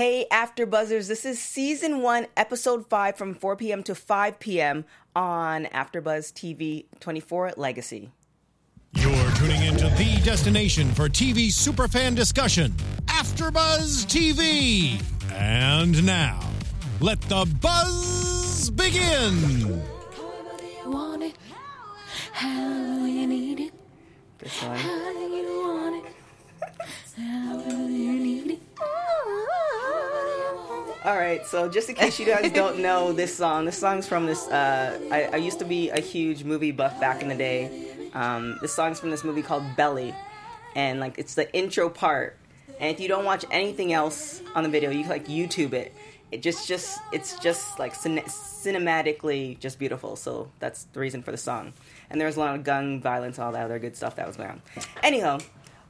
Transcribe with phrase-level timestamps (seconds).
[0.00, 3.82] Hey, After Buzzers, this is season one, episode five from 4 p.m.
[3.82, 4.86] to 5 p.m.
[5.14, 8.10] on AfterBuzz TV 24 Legacy.
[8.94, 12.72] You're tuning into the destination for TV superfan discussion,
[13.08, 15.02] AfterBuzz TV.
[15.34, 16.40] And now,
[17.02, 19.82] let the buzz begin.
[20.86, 21.36] want it,
[22.32, 23.74] how you need it,
[24.38, 26.12] This how you want it,
[31.02, 34.26] All right, so just in case you guys don't know this song, this song's from
[34.26, 34.46] this.
[34.48, 37.88] Uh, I, I used to be a huge movie buff back in the day.
[38.12, 40.14] Um, this song's from this movie called Belly,
[40.76, 42.36] and like it's the intro part.
[42.78, 45.94] And if you don't watch anything else on the video, you can like YouTube it.
[46.32, 50.16] It just, just, it's just like cin- cinematically just beautiful.
[50.16, 51.72] So that's the reason for the song.
[52.08, 54.36] And there was a lot of gun violence, all that other good stuff that was
[54.36, 54.62] going on.
[55.02, 55.38] Anyhow,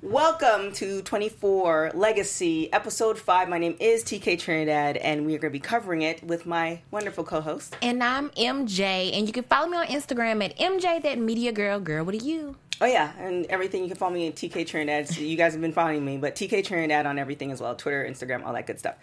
[0.02, 3.50] Welcome to 24 Legacy, Episode 5.
[3.50, 6.80] My name is TK Trinidad, and we are going to be covering it with my
[6.90, 7.76] wonderful co host.
[7.82, 11.80] And I'm MJ, and you can follow me on Instagram at MJ that media girl.
[11.80, 12.56] Girl, what are you?
[12.80, 13.82] Oh, yeah, and everything.
[13.82, 15.06] You can follow me at TK Trinidad.
[15.06, 18.02] So you guys have been following me, but TK Trinidad on everything as well Twitter,
[18.02, 18.94] Instagram, all that good stuff.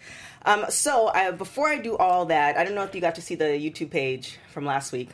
[0.44, 3.22] Um, so, I, before I do all that, I don't know if you got to
[3.22, 5.10] see the YouTube page from last week.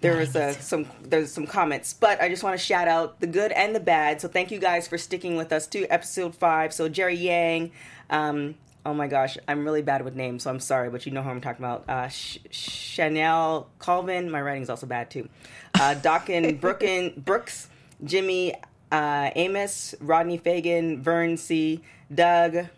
[0.00, 3.26] There was uh, some there's some comments, but I just want to shout out the
[3.26, 4.20] good and the bad.
[4.20, 6.72] So thank you guys for sticking with us to episode five.
[6.72, 7.72] So Jerry Yang,
[8.08, 8.54] um,
[8.86, 11.30] oh my gosh, I'm really bad with names, so I'm sorry, but you know who
[11.30, 11.88] I'm talking about.
[11.88, 15.28] Uh, Sh- Chanel Colvin, my writing's also bad too.
[15.74, 15.94] Uh,
[16.60, 17.68] Brookin Brooks,
[18.04, 18.54] Jimmy
[18.92, 21.82] uh, Amos, Rodney Fagan, Vern C,
[22.14, 22.68] Doug,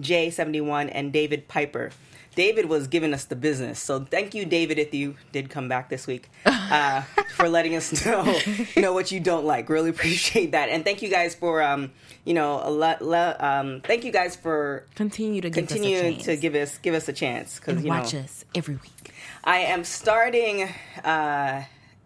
[0.00, 1.90] J71, and David Piper.
[2.36, 5.88] David was giving us the business, so thank you, David, if you did come back
[5.88, 7.00] this week, uh,
[7.34, 8.38] for letting us know
[8.76, 9.68] know what you don't like.
[9.70, 11.90] Really appreciate that, and thank you guys for um,
[12.24, 13.42] you know a lot.
[13.42, 16.24] Um, thank you guys for Continue to give us a continue chance.
[16.26, 19.14] to give us give us a chance because you know watch us every week.
[19.42, 20.68] I am starting
[21.04, 21.64] uh,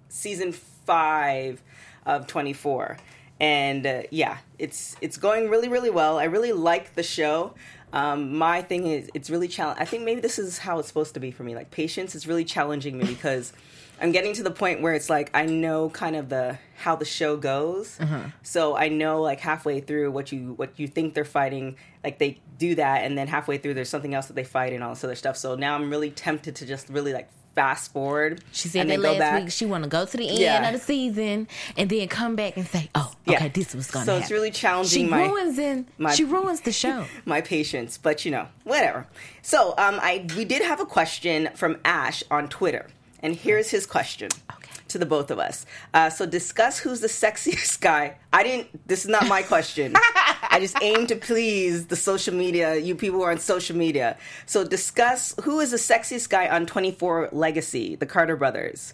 [0.09, 1.61] season five
[2.07, 2.99] of 24,
[3.41, 6.19] and uh, yeah, it's it's going really really well.
[6.19, 7.55] I really like the show.
[7.93, 9.83] Um, my thing is, it's really challenging.
[9.83, 11.55] I think maybe this is how it's supposed to be for me.
[11.55, 13.53] Like patience is really challenging me because
[14.01, 17.05] I'm getting to the point where it's like I know kind of the how the
[17.05, 17.99] show goes.
[18.43, 21.77] So I know like halfway through what you what you think they're fighting.
[22.03, 24.83] Like they do that, and then halfway through there's something else that they fight and
[24.83, 25.37] all this other stuff.
[25.37, 28.43] So now I'm really tempted to just really like fast forward.
[28.53, 29.43] She said and that last back.
[29.43, 30.67] week she want to go to the end Yeah.
[30.69, 34.07] of the season and then come back and say, "Oh, okay, this was gonna happen.
[34.07, 35.87] So happen." it's really challenging She my ruins in.
[35.99, 37.07] my- she ruins the show.
[37.25, 39.07] my patience, but you know, whatever.
[39.43, 42.87] So, um, I we did have a question from Ash on Twitter,
[43.21, 44.71] and here's his question Okay.
[44.89, 45.67] to the both of us.
[45.95, 48.17] Uh, so, discuss who's the sexiest guy.
[48.33, 48.87] I didn't.
[48.87, 49.95] This is not my question.
[50.51, 54.19] I just aim to please the social media, you people who are on social media.
[54.47, 58.93] So, discuss who is the sexiest guy on 24 Legacy, the Carter brothers.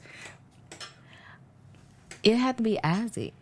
[2.22, 3.32] It had to be Isaac.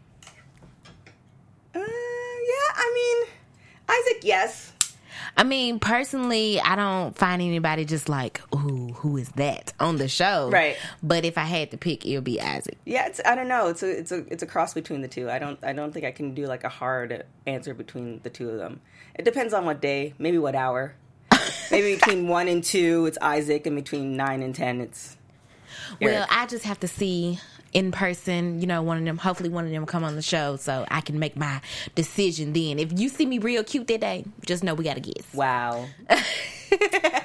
[1.74, 3.28] Uh, yeah, I mean,
[3.88, 4.73] Isaac, yes.
[5.36, 10.08] I mean, personally, I don't find anybody just like, ooh, who is that on the
[10.08, 10.48] show?
[10.50, 10.76] Right.
[11.02, 12.78] But if I had to pick, it would be Isaac.
[12.84, 13.68] Yeah, it's I don't know.
[13.68, 15.28] It's a it's a it's a cross between the two.
[15.28, 18.48] I don't I don't think I can do like a hard answer between the two
[18.50, 18.80] of them.
[19.16, 20.94] It depends on what day, maybe what hour.
[21.70, 25.16] maybe between one and two, it's Isaac, and between nine and ten, it's
[26.00, 27.40] Well, I just have to see
[27.74, 30.56] in person, you know, one of them, hopefully one of them come on the show
[30.56, 31.60] so I can make my
[31.96, 32.78] decision then.
[32.78, 35.34] If you see me real cute that day, just know we got to guess.
[35.34, 35.86] wow.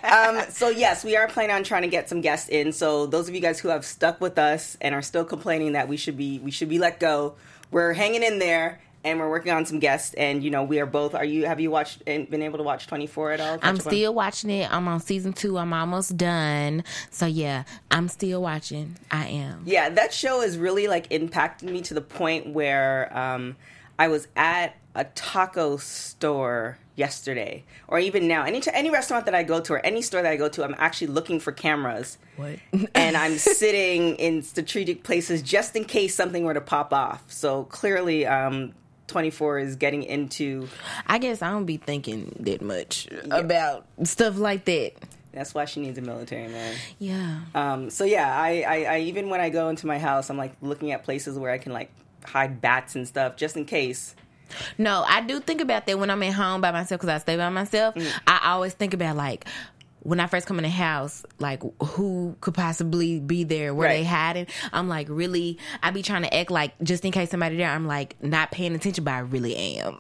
[0.04, 2.74] um, so yes, we are planning on trying to get some guests in.
[2.74, 5.88] So those of you guys who have stuck with us and are still complaining that
[5.88, 7.36] we should be we should be let go,
[7.72, 8.82] we're hanging in there.
[9.04, 11.16] And we're working on some guests, and you know we are both.
[11.16, 11.46] Are you?
[11.46, 13.54] Have you watched and been able to watch Twenty Four at all?
[13.62, 14.70] I'm up on- still watching it.
[14.72, 15.58] I'm on season two.
[15.58, 16.84] I'm almost done.
[17.10, 18.98] So yeah, I'm still watching.
[19.10, 19.64] I am.
[19.66, 23.56] yeah that show has really like impacted me to the point where um,
[23.98, 29.44] i was at a taco store yesterday or even now any any restaurant that i
[29.44, 32.60] go to or any store that i go to i'm actually looking for cameras What?
[32.96, 37.64] and i'm sitting in strategic places just in case something were to pop off so
[37.66, 38.74] clearly um,
[39.10, 40.68] 24 is getting into
[41.06, 44.94] I guess I don't be thinking that much about stuff like that.
[45.34, 47.40] that's why she needs a military man Yeah.
[47.54, 50.54] Um, so yeah, I, I, I even when I go into my house, I'm like
[50.62, 51.92] looking at places where I can like
[52.26, 54.16] hide bats and stuff just in case.
[54.78, 57.38] No, I do think about that when I'm at home by myself because I stay
[57.38, 57.96] by myself.
[58.26, 59.46] I always think about like
[60.02, 63.74] when I first come in the house, like who could possibly be there?
[63.74, 64.06] Where they Right.
[64.08, 64.48] hiding?
[64.72, 65.58] I'm like really.
[65.84, 67.70] I be trying to act like just in case somebody there.
[67.70, 70.00] I'm like not paying attention, but I really am.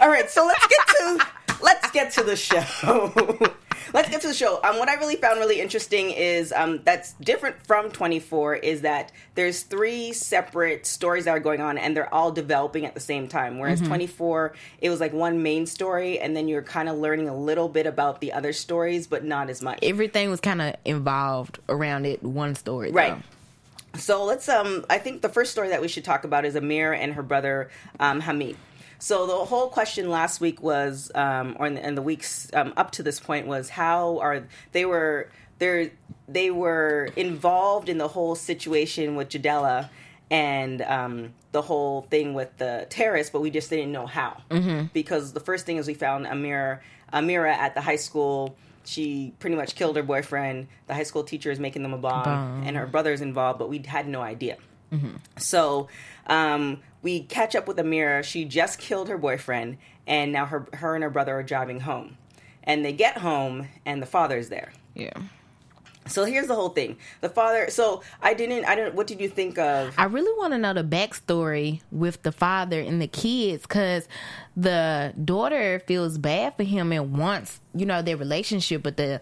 [0.00, 1.26] All right, so let's get to
[1.96, 2.62] get to the show.
[3.94, 4.60] let's get to the show.
[4.62, 9.12] Um, what I really found really interesting is um, that's different from 24 is that
[9.34, 13.28] there's three separate stories that are going on and they're all developing at the same
[13.28, 13.58] time.
[13.58, 13.88] Whereas Mm-hmm.
[13.88, 17.68] 24, it was like one main story and then you're kind of learning a little
[17.68, 19.78] bit about the other stories, but not as much.
[19.82, 22.22] Everything was kind of involved around it.
[22.22, 22.96] One story, though.
[22.96, 23.16] Right.
[23.96, 26.92] So let's um I think the first story that we should talk about is Amir
[26.92, 28.56] and her brother um, Hamid.
[28.98, 32.72] So the whole question last week was um or in the, in the weeks um,
[32.76, 35.92] up to this point was how are they were they
[36.28, 39.88] they were involved in the whole situation with Jadalla
[40.30, 44.42] and um, the whole thing with the terrorists, but we just didn't know how.
[44.50, 44.86] Mm-hmm.
[44.92, 46.80] Because the first thing is we found Amira,
[47.12, 48.56] Amira at the high school.
[48.84, 50.68] She pretty much killed her boyfriend.
[50.86, 52.62] The high school teacher is making them a bomb, Bomb.
[52.66, 54.56] and her brother's involved, but we had no idea.
[55.38, 55.88] So
[56.26, 58.24] um, we catch up with Amira.
[58.24, 62.16] She just killed her boyfriend, and now her her and her brother are driving home.
[62.64, 64.72] And they get home, and the father's there.
[64.94, 65.12] Yeah.
[66.08, 66.96] So here's the whole thing.
[67.20, 67.70] The father.
[67.70, 68.64] So I didn't.
[68.64, 68.94] I don't.
[68.94, 69.94] What did you think of?
[69.98, 74.08] I really want to know the backstory with the father and the kids because
[74.56, 79.20] the daughter feels bad for him and wants, you know, their relationship, but the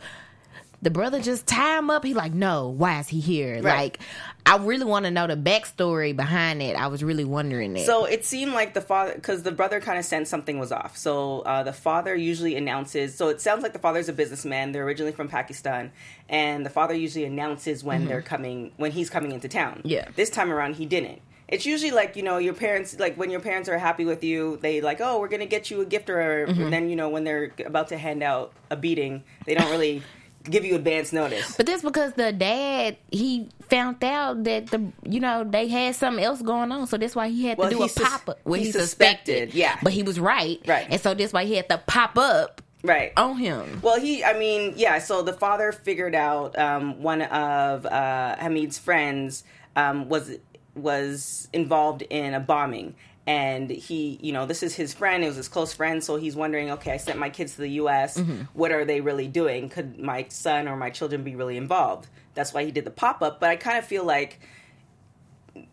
[0.84, 2.04] the brother just tie him up.
[2.04, 3.54] He like, no, why is he here?
[3.54, 3.64] Right.
[3.64, 3.98] Like,
[4.46, 6.76] I really want to know the backstory behind it.
[6.76, 7.86] I was really wondering that.
[7.86, 10.96] So it seemed like the father, because the brother kind of sensed something was off.
[10.96, 13.16] So uh, the father usually announces.
[13.16, 14.72] So it sounds like the father's a businessman.
[14.72, 15.90] They're originally from Pakistan,
[16.28, 19.78] and the father usually announces when they're coming, when he's coming into town.
[19.78, 19.88] Mm-hmm.
[19.88, 20.08] Yeah.
[20.14, 21.20] This time around, he didn't.
[21.48, 24.58] It's usually like you know your parents, like when your parents are happy with you,
[24.62, 26.62] they like, oh, we're gonna get you a gift, or Mm-hmm.
[26.62, 30.02] and then you know when they're about to hand out a beating, they don't really
[30.44, 31.56] give you advance notice.
[31.56, 36.22] But that's because the dad he found out that the you know they had something
[36.24, 38.38] else going on, so that's why he had Well, to do a sus- pop up.
[38.44, 39.78] Well, he he, suspected, suspected, yeah.
[39.82, 40.86] but he was right, Right.
[40.90, 43.12] and so that's why he had to pop up Right.
[43.16, 43.80] on him.
[43.82, 44.98] Well, he, I mean, yeah.
[44.98, 49.44] So the father figured out um, one of uh, Hamid's friends
[49.74, 50.36] um, was
[50.74, 52.94] was involved in a bombing,
[53.26, 55.24] and he, you know, this is his friend.
[55.24, 57.70] It was his close friend, so he's wondering, okay, I sent my kids to the
[57.70, 58.20] U.S.
[58.52, 59.68] What are they really doing?
[59.70, 62.08] Could my son or my children be really involved?
[62.34, 63.40] That's why he did the pop up.
[63.40, 64.40] But I kind of feel like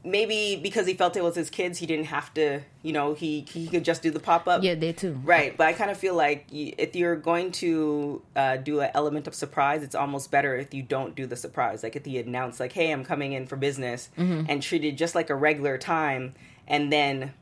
[0.03, 3.41] maybe because he felt it was his kids, he didn't have to, you know, he
[3.41, 4.63] he could just do the pop up.
[4.63, 5.19] Yeah, they too.
[5.23, 9.27] Right, but I kind of feel like if you're going to uh, do an element
[9.27, 11.83] of surprise, it's almost better if you don't do the surprise.
[11.83, 15.15] Like if you announce, like, "Hey, I'm coming in for business," and treat it just
[15.15, 16.33] like a regular time,
[16.67, 17.33] and then,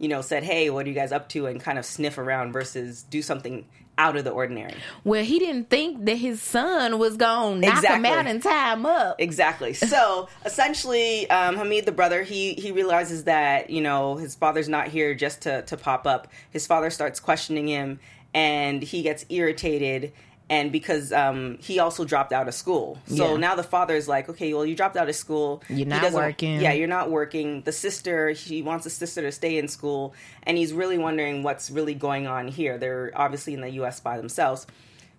[0.00, 2.52] you know, said, "Hey, what are you guys up to?" and kind of sniff around
[2.52, 3.66] versus do something
[3.98, 4.74] out of the ordinary.
[5.04, 8.08] Well, he didn't think that his son was going to knock him Exactly.
[8.08, 9.16] out and tie him up.
[9.18, 9.74] Exactly.
[9.74, 14.88] So essentially, um, Hamid, the brother, he he realizes that you know his father's not
[14.88, 16.28] here just to to pop up.
[16.50, 18.00] His father starts questioning him,
[18.34, 20.12] and he gets irritated.
[20.50, 23.36] And because um, he also dropped out of school, so Yeah.
[23.36, 25.62] now the father is like, okay, well, you dropped out of school.
[25.68, 26.60] You're not working.
[26.60, 27.62] Yeah, you're not working.
[27.62, 30.12] The sister, he wants the sister to stay in school,
[30.42, 32.78] and he's really wondering what's really going on here.
[32.78, 34.00] They're obviously in the U.S.
[34.00, 34.66] by themselves.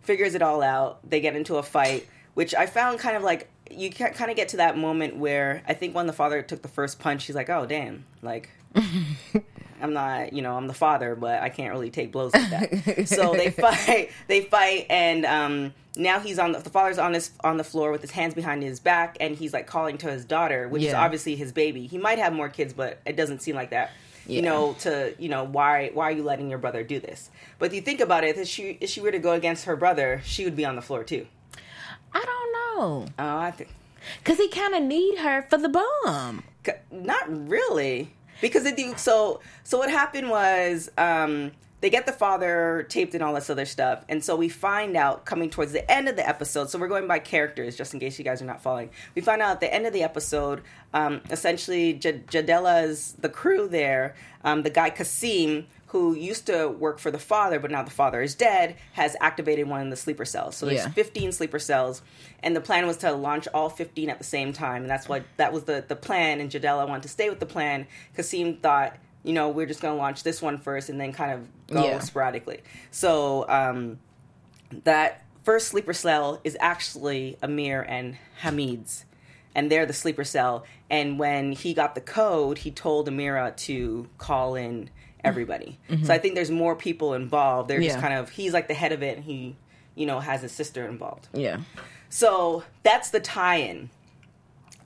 [0.01, 0.99] Figures it all out.
[1.09, 4.49] They get into a fight, which I found kind of like you kind of get
[4.49, 7.49] to that moment where I think when the father took the first punch, he's like,
[7.49, 8.49] "Oh damn!" Like.
[9.81, 13.07] I'm not, you know, I'm the father, but I can't really take blows like that.
[13.07, 17.31] so they fight, they fight, and um, now he's on the, the father's on his
[17.43, 20.23] on the floor with his hands behind his back, and he's like calling to his
[20.23, 21.87] daughter, which is obviously his baby.
[21.87, 23.91] He might have more kids, but it doesn't seem like that.
[24.27, 27.29] You know, to you know, why why are you letting your brother do this?
[27.57, 29.75] But if you think about it, if she if she were to go against her
[29.75, 31.27] brother, she would be on the floor too.
[32.13, 33.69] I don't know, Oh, I think
[34.25, 36.43] cause he kind of need her for the bomb.
[36.91, 38.13] Not really.
[38.41, 41.51] Because do so so what happened was um
[41.81, 44.05] they get the father taped and all this other stuff.
[44.07, 47.07] And so we find out coming towards the end of the episode so we're going
[47.07, 48.89] by characters just in case you guys are not following.
[49.15, 50.61] We find out at the end of the episode
[50.93, 54.15] um essentially J- jadalla's the crew there.
[54.43, 58.21] Um the guy kasim who used to work for the father but now the father
[58.21, 60.89] is dead has activated one of the sleeper cells so there's Yeah.
[60.91, 62.01] 15 sleeper cells
[62.41, 65.23] and the plan was to launch all 15 at the same time and that's what
[65.37, 68.95] that was the the plan and Jadalla wanted to stay with the plan Kasim thought
[69.23, 71.83] you know we're just going to launch this one first and then kind of go
[71.85, 71.99] Yeah.
[71.99, 73.99] sporadically so um
[74.83, 79.05] that first sleeper cell is actually Amir and Hamid's
[79.53, 84.07] and they're the sleeper cell and when he got the code he told Amira to
[84.17, 84.89] call in
[85.23, 88.03] everybody so I think there's more people involved they're just Mm-hmm.
[88.03, 88.09] Yeah.
[88.09, 89.55] kind of he's like the head of it and he
[89.95, 91.57] you know has his sister involved Yeah,
[92.09, 93.89] so that's the tie-in.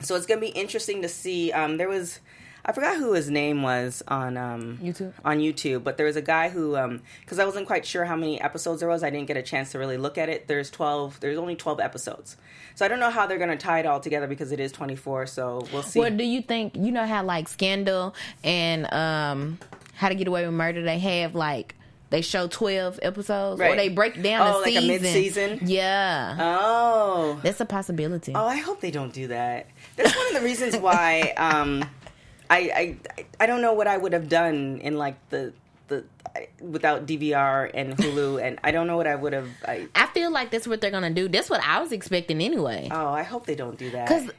[0.00, 1.52] So it's going to be interesting to see.
[1.52, 2.20] Um, there was,
[2.66, 5.14] I forgot who his name was on um, YouTube?
[5.24, 6.76] On YouTube, but there was a guy who,
[7.22, 9.72] because I wasn't quite sure how many episodes there was, I didn't get a chance
[9.72, 10.48] to really look at it.
[10.48, 11.18] There's twelve.
[11.20, 12.36] There's only twelve episodes,
[12.74, 14.70] so I don't know how they're going to tie it all together because it is
[14.70, 15.24] twenty four.
[15.26, 15.98] So we'll see.
[15.98, 16.76] What do you think?
[16.76, 18.14] You know how like Scandal
[18.44, 19.58] and um,
[19.96, 21.74] How to Get Away with Murder they have like
[22.10, 25.02] they show twelve episodes or they break down Oh, the like a season.
[25.02, 25.58] mid-season?
[25.64, 28.32] Yeah, oh, that's a possibility.
[28.34, 29.66] Oh, I hope they don't do that.
[29.96, 31.84] That's one of the reasons why um,
[32.48, 32.96] I, I
[33.40, 35.52] I don't know what I would have done in like the
[35.88, 36.04] the
[36.60, 39.48] without DVR and Hulu, and I don't know what I would have.
[39.66, 41.28] I, I feel like that's what they're gonna do.
[41.28, 42.88] That's what I was expecting anyway.
[42.92, 44.06] oh, I hope they don't do that.
[44.06, 44.30] Because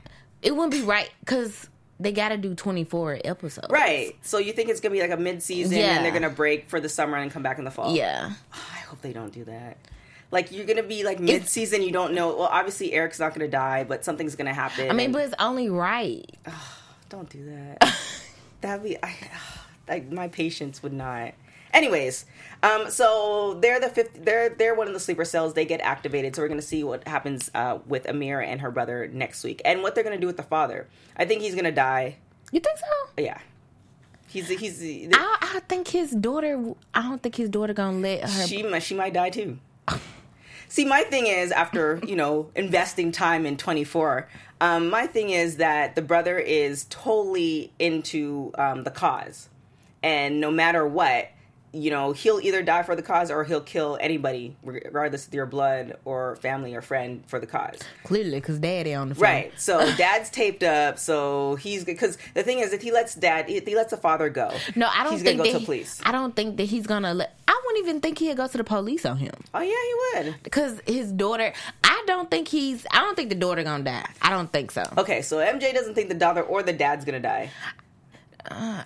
[0.42, 1.10] it wouldn't be right.
[1.20, 1.68] Because
[2.00, 3.68] they got to do twenty four episodes.
[3.70, 4.16] Right.
[4.22, 5.96] So you think it's gonna be like a mid season, Yeah.
[5.96, 7.96] and they're gonna break for the summer and come back in the fall?
[7.96, 8.32] Yeah.
[8.54, 9.78] Oh, I hope they don't do that.
[10.30, 12.28] Like you're gonna be like mid season, you don't know.
[12.36, 14.90] Well, obviously Eric's not gonna die, but something's gonna happen.
[14.90, 16.26] I mean, and- but it's only right.
[17.10, 17.96] Don't do that.
[18.62, 19.16] That'd be I,
[19.90, 21.34] I my patience would not.
[21.78, 22.26] Anyways,
[22.64, 24.26] um, so they're the fifth.
[24.26, 25.54] They're they're one of the sleeper cells.
[25.54, 26.36] They get activated.
[26.36, 29.84] So we're gonna see what happens uh, with Amira and her brother next week, and
[29.84, 30.88] what they're gonna do with the father.
[31.16, 32.16] I think he's gonna die.
[32.52, 33.22] You think so?
[33.22, 33.38] Yeah,
[34.26, 35.10] he's he's.
[35.14, 36.74] I, I think his daughter.
[36.96, 38.48] I don't think his daughter gonna let her.
[38.48, 39.60] she might she might die too.
[40.68, 44.28] See, my thing is after you know investing time in twenty four.
[44.60, 49.50] Um, my thing is that the brother is totally into um, the cause,
[50.02, 51.30] and no matter what,
[51.74, 55.46] you know, he'll either die for the cause or he'll kill anybody, regardless of your
[55.46, 57.80] blood or family or friend, for the cause.
[58.04, 59.22] Clearly, because daddy on the phone.
[59.24, 59.52] Right.
[59.60, 60.98] So dad's taped up.
[60.98, 64.30] So he's because the thing is, if he lets dad, if he lets the father
[64.30, 66.02] go, No, I don't he's think gonna go to he- police.
[66.04, 67.34] I don't think that he's gonna let.
[67.50, 69.68] I wouldn't even think he'd go to the police on him Oh yeah,
[70.16, 70.36] he would.
[70.44, 71.54] because his daughter.
[71.84, 72.86] I don't think he's.
[72.92, 74.06] I don't think the daughter gonna die.
[74.22, 74.84] I don't think so.
[74.98, 77.50] Okay, so MJ doesn't think the daughter or the dad's gonna die.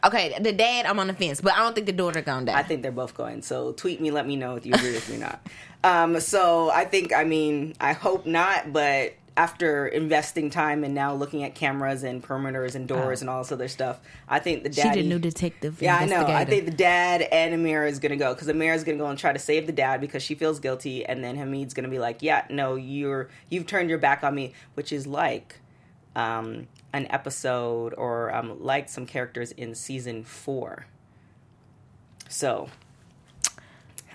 [0.04, 2.58] Okay, the dad, I'm on the fence, but I don't think the daughter gonna die.
[2.58, 3.42] I think they're both going.
[3.42, 5.48] So tweet me, let me know if you agree with me or not.
[5.84, 11.14] Um, so I think, I mean, I hope not, but after investing time and now
[11.16, 14.72] looking at cameras and perimeters and doors and all this other stuff, I think the
[14.72, 15.02] she daddy.
[15.02, 15.82] the new detective.
[15.82, 16.26] yeah, I know.
[16.26, 19.18] I think the dad and Amira is gonna go because Amira is gonna go and
[19.18, 22.22] try to save the dad because she feels guilty, and then Hamid's gonna be like,
[22.22, 25.56] "Yeah, no, you're you've turned your back on me," which is like
[26.16, 30.86] um, an episode or um, like some characters in season four.
[32.30, 32.70] So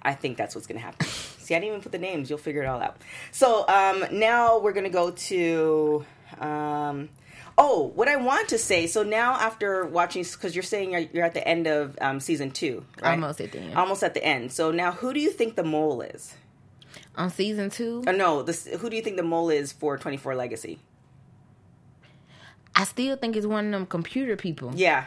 [0.02, 1.06] I think that's what's going to happen.
[1.06, 2.28] See, I didn't even put the names.
[2.28, 2.96] You'll figure it all out.
[3.32, 6.04] So um, now we're going to go to.
[6.38, 7.08] Um,
[7.56, 8.86] oh, what I want to say.
[8.86, 12.50] So now, after watching, because you're saying you're, you're at the end of um, season
[12.50, 13.12] two, right?
[13.12, 13.74] Almost at the end.
[13.74, 14.52] Almost at the end.
[14.52, 16.34] So now, who do you think the mole is?
[17.16, 18.04] on season two.
[18.06, 20.78] Or no, this, who do you think the mole is for 24 Legacy?
[22.76, 24.72] I still think it's one of them computer people.
[24.74, 25.06] Yeah.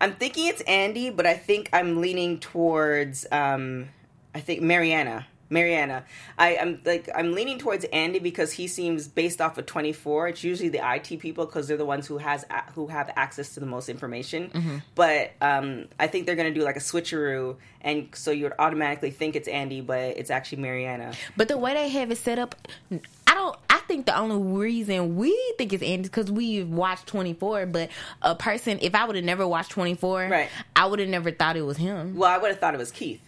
[0.00, 3.88] I'm thinking it's Andy, but I think I'm leaning towards um
[4.34, 5.26] I think Mariana.
[5.52, 6.04] Mariana.
[6.38, 10.28] I, I'm like I'm leaning towards Andy because he seems based off of 24.
[10.28, 12.44] It's usually the IT people because they're the ones who has
[12.74, 14.82] who have access to the most information.
[14.94, 19.10] But um, I think they're gonna do like a switcheroo, and so you would automatically
[19.10, 21.12] think it's Andy, but it's actually Mariana.
[21.36, 22.54] But the way they have it set up,
[22.90, 23.56] I don't.
[23.92, 27.66] I think the only reason we think it's Andy because we've watched 24.
[27.66, 27.90] But
[28.22, 30.48] a person, if I would have never watched 24, Right.
[30.74, 32.16] I would have never thought it was him.
[32.16, 33.20] Well, I would have thought it was Keith.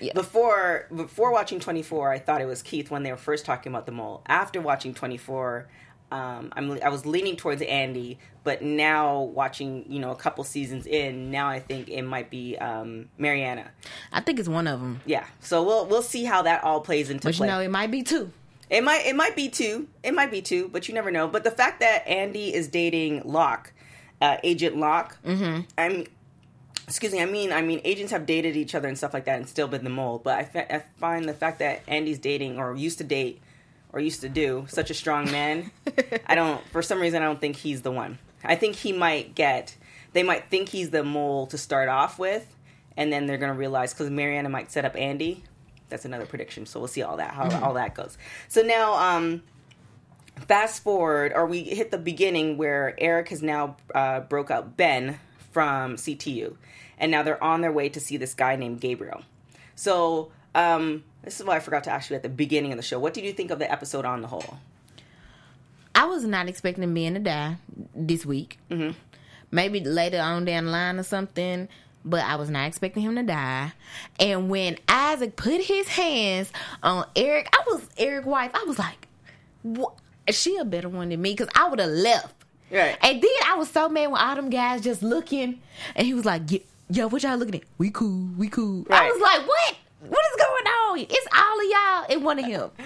[0.00, 0.14] Yeah.
[0.14, 3.84] Before before watching 24, I thought it was Keith when they were first talking about
[3.84, 4.22] the mole.
[4.26, 5.68] After watching 24,
[6.10, 10.86] um, I'm I was leaning towards Andy, but now watching you know a couple seasons
[10.86, 13.72] in, now I think it might be um, Mariana.
[14.10, 15.02] I think it's one of them.
[15.04, 17.46] Yeah, so we'll we'll see how that all plays into But play.
[17.46, 18.32] you know, it might be two.
[18.70, 19.88] It might it might be two.
[20.02, 21.28] It might be two, but you never know.
[21.28, 23.72] But the fact that Andy is dating Locke,
[24.20, 25.60] uh, Agent Locke, mm-hmm.
[25.76, 26.06] I'm
[26.88, 27.20] excuse me.
[27.20, 29.68] I mean, I mean, agents have dated each other and stuff like that, and still
[29.68, 30.20] been the mole.
[30.22, 33.40] But I, fa- I find the fact that Andy's dating or used to date
[33.92, 35.70] or used to do such a strong man.
[36.26, 36.64] I don't.
[36.68, 38.18] For some reason, I don't think he's the one.
[38.42, 39.76] I think he might get.
[40.12, 42.54] They might think he's the mole to start off with,
[42.96, 45.44] and then they're gonna realize because Mariana might set up Andy.
[45.88, 46.66] That's another prediction.
[46.66, 48.18] So we'll see all that how all that goes.
[48.48, 49.42] So now, um,
[50.46, 55.18] fast forward, or we hit the beginning where Eric has now uh, broke up Ben
[55.50, 56.56] from CTU,
[56.98, 59.22] and now they're on their way to see this guy named Gabriel.
[59.74, 62.82] So um, this is what I forgot to ask you at the beginning of the
[62.82, 62.98] show.
[62.98, 64.58] What did you think of the episode on the whole?
[65.94, 67.56] I was not expecting Ben to die
[67.94, 68.58] this week.
[68.70, 68.96] Mm-hmm.
[69.50, 71.68] Maybe later on down the line or something.
[72.04, 73.72] But I was not expecting him to die.
[74.18, 76.52] And when Isaac put his hands
[76.82, 78.50] on Eric, I was Eric's wife.
[78.54, 79.08] I was like,
[79.62, 79.94] "What?
[80.26, 82.38] Is she a better one than me?" Because I would have left
[82.70, 82.96] Right.
[83.02, 85.60] And then I was so mad when all them guys just looking,
[85.94, 86.58] and he was like, "Yeah,
[86.90, 87.62] yo, what y'all looking at?
[87.78, 89.76] We cool, we cool." I was like, "What?
[90.00, 90.98] What is going on?
[91.00, 92.70] It's all of y'all and one of him."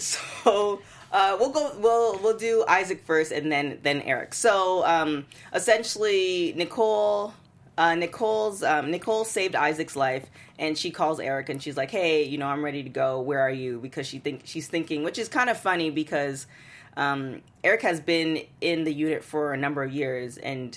[0.00, 1.72] So uh, we'll go.
[1.80, 4.32] We'll we'll do Isaac first, and then then Eric.
[4.32, 7.34] So um, essentially, Nicole.
[7.78, 10.26] Uh, Nicole's um, Nicole saved Isaac's life,
[10.58, 13.20] and she calls Eric, and she's like, "Hey, you know, I'm ready to go.
[13.20, 16.48] Where are you?" Because she think she's thinking, which is kind of funny because
[16.96, 20.76] um, Eric has been in the unit for a number of years, and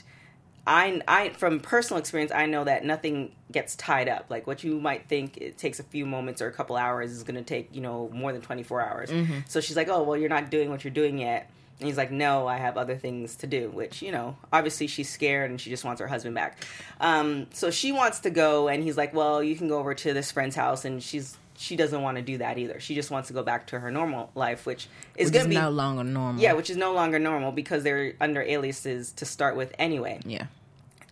[0.67, 4.27] I, I, from personal experience, I know that nothing gets tied up.
[4.29, 7.23] Like what you might think it takes a few moments or a couple hours is
[7.23, 9.09] going to take, you know, more than 24 hours.
[9.47, 11.49] So she's like, oh, well, you're not doing what you're doing yet.
[11.81, 15.09] And he's like, no, I have other things to do, which, you know, obviously she's
[15.09, 16.63] scared and she just wants her husband back.
[16.99, 20.13] Um, so she wants to go and he's like, well, you can go over to
[20.13, 22.79] this friend's house and she's, she doesn't want to do that either.
[22.79, 25.55] She just wants to go back to her normal life, which is going to be
[25.55, 26.39] no longer normal.
[26.39, 30.19] yeah, which is no longer normal because they're under aliases to start with anyway.
[30.23, 30.45] yeah.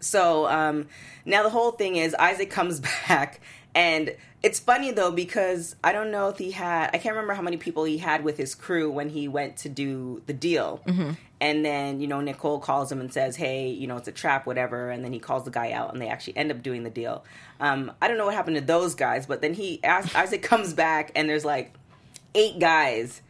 [0.01, 0.87] So um,
[1.25, 3.41] now the whole thing is Isaac comes back,
[3.75, 7.41] and it's funny though because I don't know if he had I can't remember how
[7.41, 10.81] many people he had with his crew when he went to do the deal.
[11.41, 14.45] And then you know Nicole calls him and says, "Hey, you know it's a trap,
[14.45, 16.89] whatever." And then he calls the guy out, and they actually end up doing the
[16.89, 17.23] deal.
[17.61, 21.11] Um, I don't know what happened to those guys, but then he Isaac comes back,
[21.15, 21.73] and there's like
[22.35, 23.21] eight guys.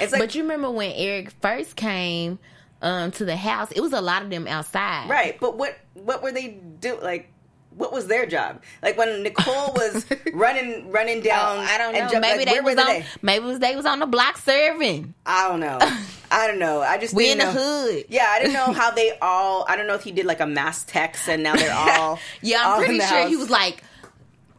[0.00, 2.38] It's like But you remember when Eric first came
[2.80, 3.70] um, to the house?
[3.72, 5.08] It was a lot of them outside.
[5.08, 6.48] Right, but what what were they
[6.80, 7.31] do like?
[7.76, 8.62] What was their job?
[8.82, 11.58] Like when Nicole was oh, running running down.
[11.58, 11.98] Oh, I don't know.
[12.00, 12.86] and jump- maybe like, they was on.
[12.86, 13.04] they?
[13.22, 15.14] Maybe was they was on the block serving.
[15.26, 15.78] I don't know.
[16.30, 16.80] I don't know.
[16.80, 17.66] I just We in didn't the know.
[17.92, 18.04] hood.
[18.08, 19.64] Yeah, I didn't know how they all.
[19.68, 22.18] I don't know if he did like a mass text and now they're all.
[22.40, 23.82] Yeah, I'm in pretty sure he was like,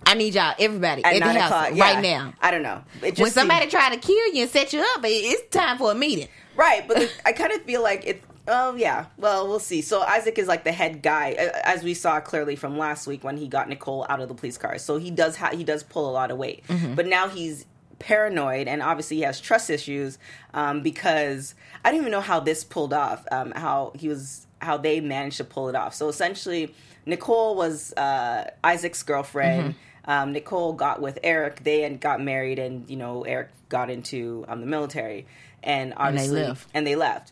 [0.06, 1.84] "I need y'all, everybody, at the house yeah.
[1.84, 2.84] right now." I don't know.
[3.02, 5.78] It just When somebody seemed- try to kill you and set you up, it's time
[5.78, 6.28] for a meeting.
[6.56, 8.24] Right, but I kind of feel like it.
[8.48, 9.82] Oh yeah, well we'll see.
[9.82, 13.24] So Isaac is like the head guy, uh, as we saw clearly from last week
[13.24, 14.78] when he got Nicole out of the police car.
[14.78, 16.64] So he does ha- he does pull a lot of weight,
[16.96, 17.66] but now he's
[18.00, 20.18] paranoid and obviously he has trust issues
[20.54, 23.26] um, because I don't even know how this pulled off.
[23.32, 25.94] Um, how he was how they managed to pull it off.
[25.94, 26.74] So essentially,
[27.06, 29.76] Nicole was uh, Isaac's girlfriend.
[30.06, 31.64] Um, Nicole got with Eric.
[31.64, 35.26] They had got married, and you know Eric got into um, the military,
[35.64, 36.68] and obviously left.
[36.74, 37.32] and they left.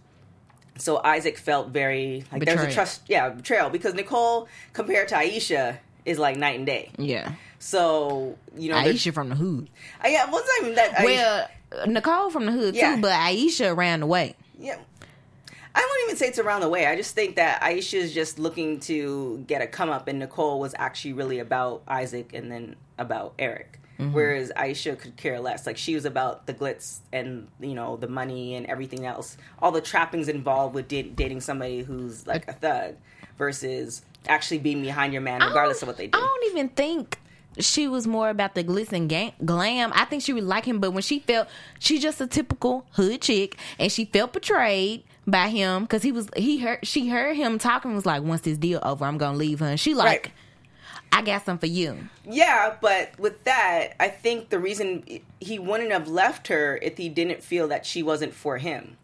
[0.78, 5.78] So Isaac felt very like there's a trust, yeah, betrayal because Nicole compared to Aisha
[6.06, 6.92] is like night and day.
[6.98, 9.70] Yeah, So you know, Aisha from the hood.
[10.04, 10.92] Uh, yeah, wasn't even that.
[10.96, 11.48] Aisha- Well,
[11.88, 12.96] Nicole from the hood Yeah.
[12.96, 14.36] too, but Aisha around the way.
[14.58, 14.78] yeah.
[15.74, 16.86] I wouldn't even say it's around the way.
[16.86, 20.60] I just think that Aisha is just looking to get a come up, and Nicole
[20.60, 23.80] was actually really about Isaac and then about Eric.
[24.02, 24.14] Mm-hmm.
[24.14, 25.68] Whereas Aisha could care less.
[25.68, 29.72] Like she was about the glitz and you know the money and everything else, all
[29.72, 32.96] the trappings involved with da- dating somebody who's like a thug,
[33.38, 36.18] versus actually being behind your man, regardless of what they do.
[36.18, 37.20] I don't even think
[37.60, 39.10] she was more about the glitz and
[39.46, 39.92] glam.
[39.94, 41.48] I think she would like him, but when she felt
[41.80, 46.28] she's just a typical hood chick, and she felt betrayed by him because he was
[46.36, 49.60] he heard she heard him talking was like, once this deal over, I'm gonna leave
[49.60, 50.08] her, and she like.
[50.26, 50.32] Right.
[51.12, 51.98] I got some for you.
[52.26, 55.04] Yeah, but with that, I think the reason
[55.40, 58.98] he wouldn't have left her if he didn't feel that she wasn't for him.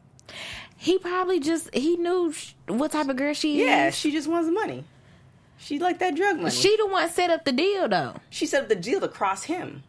[0.78, 2.34] He probably just he knew
[2.68, 3.96] what type of girl she Yeah, is.
[3.96, 4.86] she just wants money.
[5.58, 6.52] She like that drug money.
[6.52, 8.16] She, She the one set up the deal though.
[8.30, 9.84] She set up the deal to cross him.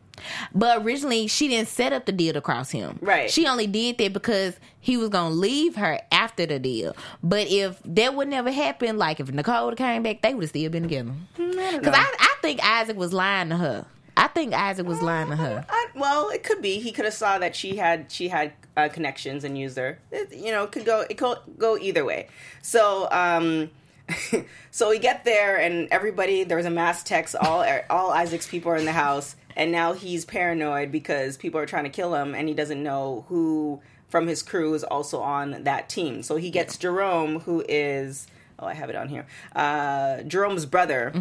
[0.55, 2.99] But originally, she didn't set up the deal to cross him.
[3.01, 3.31] Right.
[3.31, 6.97] She only did that because he was gonna leave her after the deal.
[7.23, 10.71] But if that would never happen, like if Nicole came back, they would have still
[10.71, 11.13] been together.
[11.37, 11.93] Because know.
[11.93, 13.87] I, I think Isaac was lying to her.
[14.19, 15.65] I think Isaac was lying to her.
[15.69, 16.81] I, well, it could be.
[16.81, 20.01] He could have saw that she had she had uh, connections and used her.
[20.11, 22.29] It, you know, it could go it could go either way.
[22.61, 23.71] So, um,
[24.71, 27.35] so we get there and everybody there was a mass text.
[27.37, 31.67] All all Isaac's people are in the house, and now he's paranoid because people are
[31.67, 35.65] trying to kill him, and he doesn't know who from his crew is also on
[35.65, 36.23] that team.
[36.23, 38.27] So he gets Jerome, who is
[38.59, 39.27] oh I have it on here.
[39.55, 41.13] Uh, Jerome's brother.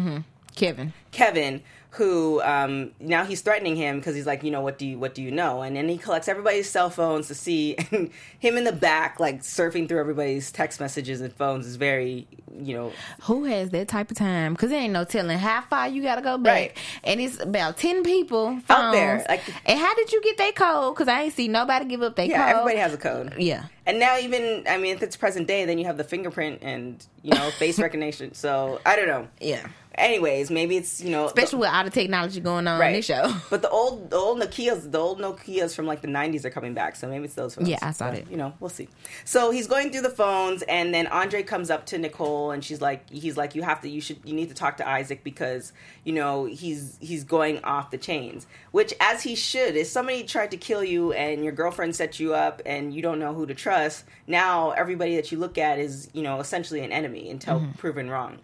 [0.54, 0.92] Kevin.
[1.12, 4.98] Kevin, who um, now he's threatening him because he's like, you know, what do you
[4.98, 5.62] what do you know?
[5.62, 9.40] And then he collects everybody's cell phones to see, and him in the back, like
[9.42, 12.28] surfing through everybody's text messages and phones, is very,
[12.60, 14.52] you know, Who has that type of time?
[14.52, 16.52] Because there ain't no telling how far you gotta go back.
[16.52, 16.76] Right.
[17.04, 20.94] And it's about 10 people Out there, like- and how did you get that code?
[20.94, 22.56] Because I ain't see nobody give up their yeah, code.
[22.60, 23.34] everybody has a code.
[23.38, 23.64] Yeah.
[23.86, 27.02] And now even, I mean, if it's present day, then you have the fingerprint and
[27.22, 28.34] you know face recognition.
[28.34, 29.26] So I don't know.
[29.40, 29.66] Yeah.
[29.98, 33.32] Anyways, maybe it's you know, Especially with all the technology going on in this show.
[33.50, 36.74] But the old, the old Nokia's, the old Nokia's from like the '90s are coming
[36.74, 37.68] back, so maybe it's those phones.
[37.68, 38.30] Yeah, I saw But, that.
[38.30, 38.88] You know, we'll see.
[39.24, 42.80] So he's going through the phones, and then Andre comes up to Nicole, and she's
[42.80, 45.72] like, he's like, you have to, you should, you need to talk to Isaac because
[46.04, 49.76] you know he's he's going off the chains, which as he should.
[49.76, 53.18] If somebody tried to kill you and your girlfriend set you up, and you don't
[53.18, 56.92] know who to trust, now everybody that you look at is you know essentially an
[56.92, 57.72] enemy until Mm-hmm.
[57.72, 58.38] proven wrong.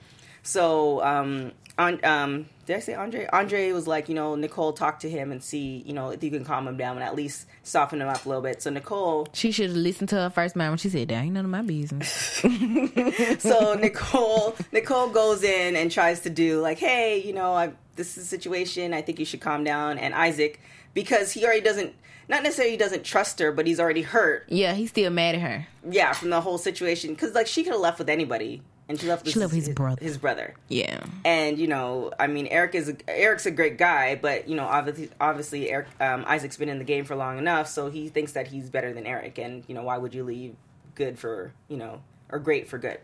[0.44, 3.26] So, um, on, um, did I say Andre?
[3.32, 6.30] Andre was like, you know, Nicole, talk to him and see, you know, if you
[6.30, 8.62] can calm him down and at least soften him up a little bit.
[8.62, 11.32] So Nicole, She should have listened to her first man when she said, "That ain't
[11.34, 12.08] none of my business."
[13.42, 18.16] so Nicole, Nicole goes in and tries to do like, hey, you know, I, this
[18.16, 18.94] is a situation.
[18.94, 19.98] I think you should calm down.
[19.98, 20.60] And Isaac,
[20.94, 21.94] because he already doesn't,
[22.28, 24.44] not necessarily he doesn't trust her, but he's already hurt.
[24.48, 25.66] yeah, he's still mad at her.
[25.88, 27.10] Yeah, from the whole situation.
[27.14, 29.66] Because like she could have left with anybody, and she left with She left with
[29.66, 30.02] his brother.
[30.02, 30.54] His brother.
[30.68, 31.00] Yeah.
[31.24, 35.08] and you know i mean eric is eric's a great guy but you know obviously
[35.20, 38.46] obviously eric um, isaac's been in the game for long enough so he thinks that
[38.48, 40.54] he's better than eric and you know why would you leave
[40.94, 42.98] good for you know or great for good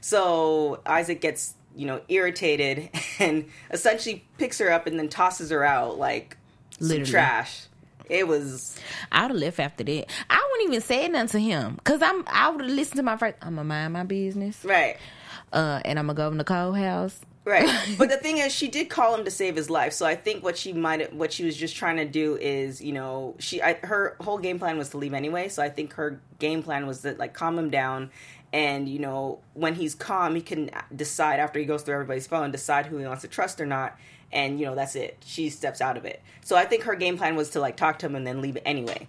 [0.00, 5.64] so isaac gets you know irritated and essentially picks her up and then tosses her
[5.64, 6.36] out like
[6.82, 7.66] some trash
[8.08, 8.78] it was
[9.10, 10.10] I would have left after that.
[10.28, 12.24] I wouldn't even say nothing to him because I'm.
[12.26, 13.36] I would have listened to my first.
[13.40, 14.98] I'm gonna mind my business, right
[15.52, 17.20] uh, and I'm gonna go in the cold house.
[17.44, 17.68] Right.
[17.98, 19.92] but the thing is she did call him to save his life.
[19.92, 22.92] So I think what she might what she was just trying to do is, you
[22.92, 25.48] know, she I, her whole game plan was to leave anyway.
[25.48, 28.10] So I think her game plan was to like calm him down
[28.52, 32.50] and, you know, when he's calm, he can decide after he goes through everybody's phone,
[32.50, 33.96] decide who he wants to trust or not.
[34.32, 35.18] And, you know, that's it.
[35.26, 36.22] She steps out of it.
[36.42, 38.56] So I think her game plan was to like talk to him and then leave
[38.64, 39.08] anyway.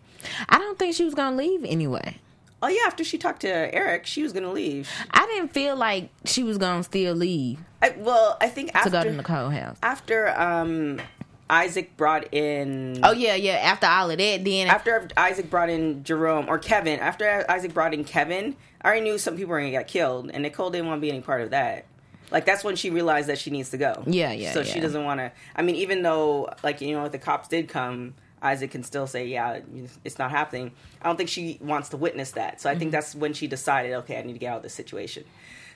[0.49, 2.19] I don't think she was gonna leave anyway.
[2.61, 4.89] Oh yeah, after she talked to Eric, she was going to leave.
[5.11, 8.89] I didn't feel like she was gonna still leave I, well, I think to after
[8.89, 9.77] go to cold house.
[9.83, 11.01] after um
[11.49, 13.55] Isaac brought in Oh yeah, yeah.
[13.55, 17.93] After all of that, then after Isaac brought in Jerome or Kevin, after Isaac brought
[17.93, 20.99] in Kevin, I already knew some people were gonna get killed, and Nicole didn't want
[20.99, 21.85] to be any part of that.
[22.33, 24.03] Like that's when she realized that she needs to go.
[24.05, 25.31] Yeah, yeah, So she doesn't want to.
[25.55, 29.07] I mean, even though like you know if the cops did come, Isaac can still
[29.07, 29.59] say, yeah,
[30.03, 30.71] it's not happening.
[31.01, 32.59] I don't think she wants to witness that.
[32.59, 32.79] So I Mm-hmm.
[32.79, 35.23] think that's when she decided, okay, I need to get out of this situation.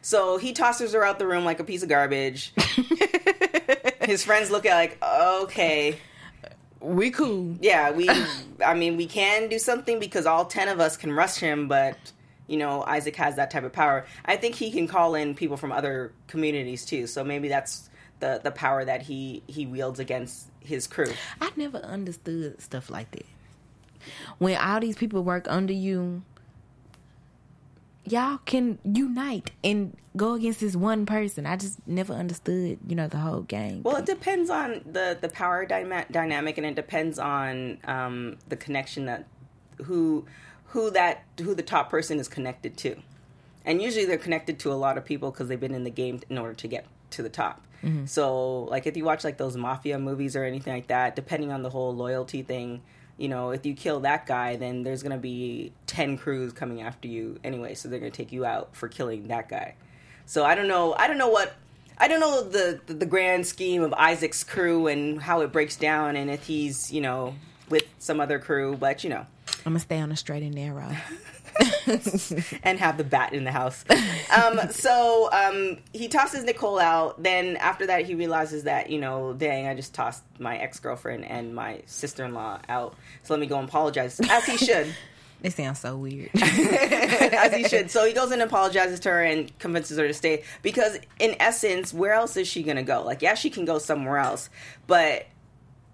[0.01, 2.53] So he tosses her out the room like a piece of garbage.
[4.01, 5.97] His friends look at like, okay,
[6.79, 7.55] we cool.
[7.61, 8.09] yeah, we.
[8.65, 11.97] I mean, we can do something because all ten of us can rush him, but
[12.47, 14.05] you know, Isaac has that type of power.
[14.25, 17.07] I think he can call in people from other communities too.
[17.07, 21.11] So maybe that's the the power that he he wields against his crew.
[21.41, 23.25] I never understood stuff like that.
[24.37, 26.23] When all these people work under you,
[28.05, 31.45] y'all can unite and go against this one person.
[31.45, 33.83] I just never understood, you know, the whole game.
[33.83, 38.55] Well, it depends on the the power dyma- dynamic, and it depends on um, the
[38.55, 39.25] connection that
[39.83, 40.25] who
[40.67, 42.97] who that who the top person is connected to,
[43.65, 46.21] and usually they're connected to a lot of people because they've been in the game
[46.29, 47.65] in order to get to the top.
[47.83, 48.05] Mm-hmm.
[48.05, 51.63] So, like if you watch like those mafia movies or anything like that, depending on
[51.63, 52.81] the whole loyalty thing.
[53.19, 57.07] You know, if you kill that guy, then there's gonna be ten crews coming after
[57.07, 59.73] you anyway, so they're gonna take you out for killing that guy.
[60.27, 60.93] So I don't know.
[60.93, 61.55] I don't know what.
[61.97, 65.77] I don't know the, the the grand scheme of Isaac's crew and how it breaks
[65.77, 67.33] down, and if he's you know
[67.69, 69.25] with some other crew, but you know,
[69.67, 70.87] I'm gonna stay on the straight and narrow.
[72.63, 73.83] and have the bat in the house.
[74.33, 77.21] Um, so um, he tosses Nicole out.
[77.21, 81.25] Then after that, he realizes that you know, dang, I just tossed my ex girlfriend
[81.25, 82.95] and my sister in law out.
[83.23, 84.87] So let me go and apologize, as he should.
[85.43, 86.31] It sounds so weird.
[86.41, 87.91] as he should.
[87.91, 91.93] So he goes and apologizes to her and convinces her to stay because, in essence,
[91.93, 93.03] where else is she gonna go?
[93.03, 94.49] Like, yeah, she can go somewhere else,
[94.87, 95.27] but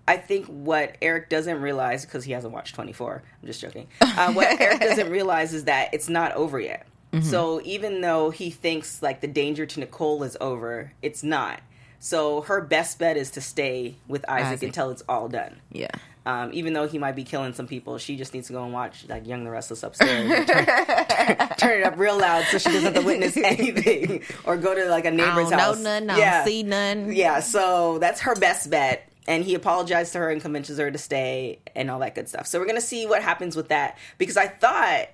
[0.07, 3.23] I think what Eric doesn't realize because he hasn't watched Twenty Four.
[3.41, 3.87] I'm just joking.
[4.01, 6.87] Uh, what Eric doesn't realize is that it's not over yet.
[7.21, 11.61] So even though he thinks like the danger to Nicole is over, it's not.
[11.99, 14.63] So her best bet is to stay with Isaac, Isaac.
[14.69, 15.61] until it's all done.
[15.71, 15.89] yeah.
[16.25, 18.71] Um, even though he might be killing some people, she just needs to go and
[18.73, 20.31] watch like Young the Restless upstairs.
[20.31, 24.23] and turn, turn, turn it up real loud so she doesn't have to witness anything,
[24.45, 25.77] or go to like a neighbor's house.
[25.79, 27.11] know none, yeah, see none.
[27.13, 27.41] yeah.
[27.41, 31.59] So that's her best bet, and he apologized to her and convinces her to stay
[31.75, 32.47] and all that good stuff.
[32.47, 35.07] So we're gonna see what happens with that because I thought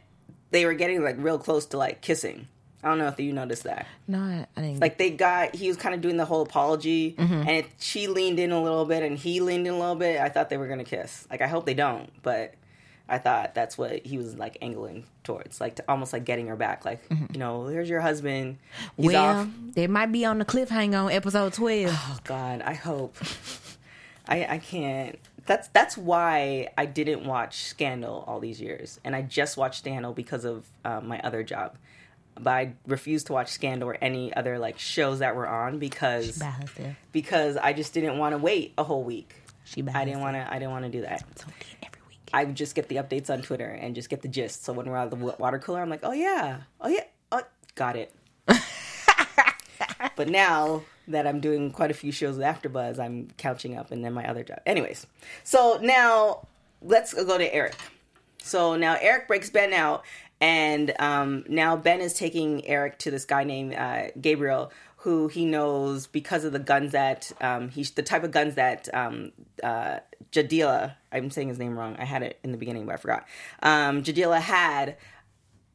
[0.51, 2.47] they were getting like real close to like kissing.
[2.81, 4.19] I don't know if you noticed that No,
[4.55, 4.79] I, didn't.
[4.79, 7.33] like they got he was kind of doing the whole apology Mm-hmm.
[7.33, 10.21] and it, she leaned in a little bit and he leaned in a little bit
[10.21, 12.53] i thought they were gonna kiss like i hope they don't but
[13.11, 16.55] I thought that's what he was like angling towards, like to almost like getting her
[16.55, 18.57] back, like you know, here's your husband.
[18.97, 19.13] He's Mm-hmm.
[19.15, 19.47] well, off.
[19.73, 21.89] they might be on the cliffhanger on episode twelve.
[21.91, 23.17] Oh God, I hope.
[24.29, 25.17] I I can't.
[25.45, 30.13] That's that's why I didn't watch Scandal all these years, and I just watched Scandal
[30.13, 31.75] because of um, my other job.
[32.39, 36.37] But I refused to watch Scandal or any other like shows that were on because
[37.11, 39.33] because I just didn't want to wait a whole week.
[39.65, 40.47] She I didn't want to.
[40.47, 41.23] I didn't want to do that.
[41.35, 42.19] So then every week.
[42.31, 44.63] I would just get the updates on Twitter and just get the gist.
[44.63, 47.41] So when we're out of the water cooler, I'm like, oh yeah, oh yeah, oh,
[47.75, 48.13] got it.
[50.15, 54.03] but now that I'm doing quite a few shows with AfterBuzz, I'm couching up, and
[54.03, 54.59] then my other job.
[54.65, 55.05] Anyways,
[55.43, 56.47] so now
[56.81, 57.75] let's go to Eric.
[58.41, 60.03] So now Eric breaks Ben out,
[60.41, 65.45] and um, now Ben is taking Eric to this guy named uh, Gabriel, who he
[65.45, 69.31] knows because of the guns that um, the type of guns that um,
[69.63, 69.99] uh,
[70.31, 70.95] Jadila.
[71.11, 71.95] I'm saying his name wrong.
[71.97, 73.25] I had it in the beginning, but I forgot.
[73.61, 74.97] Um, Jadila had.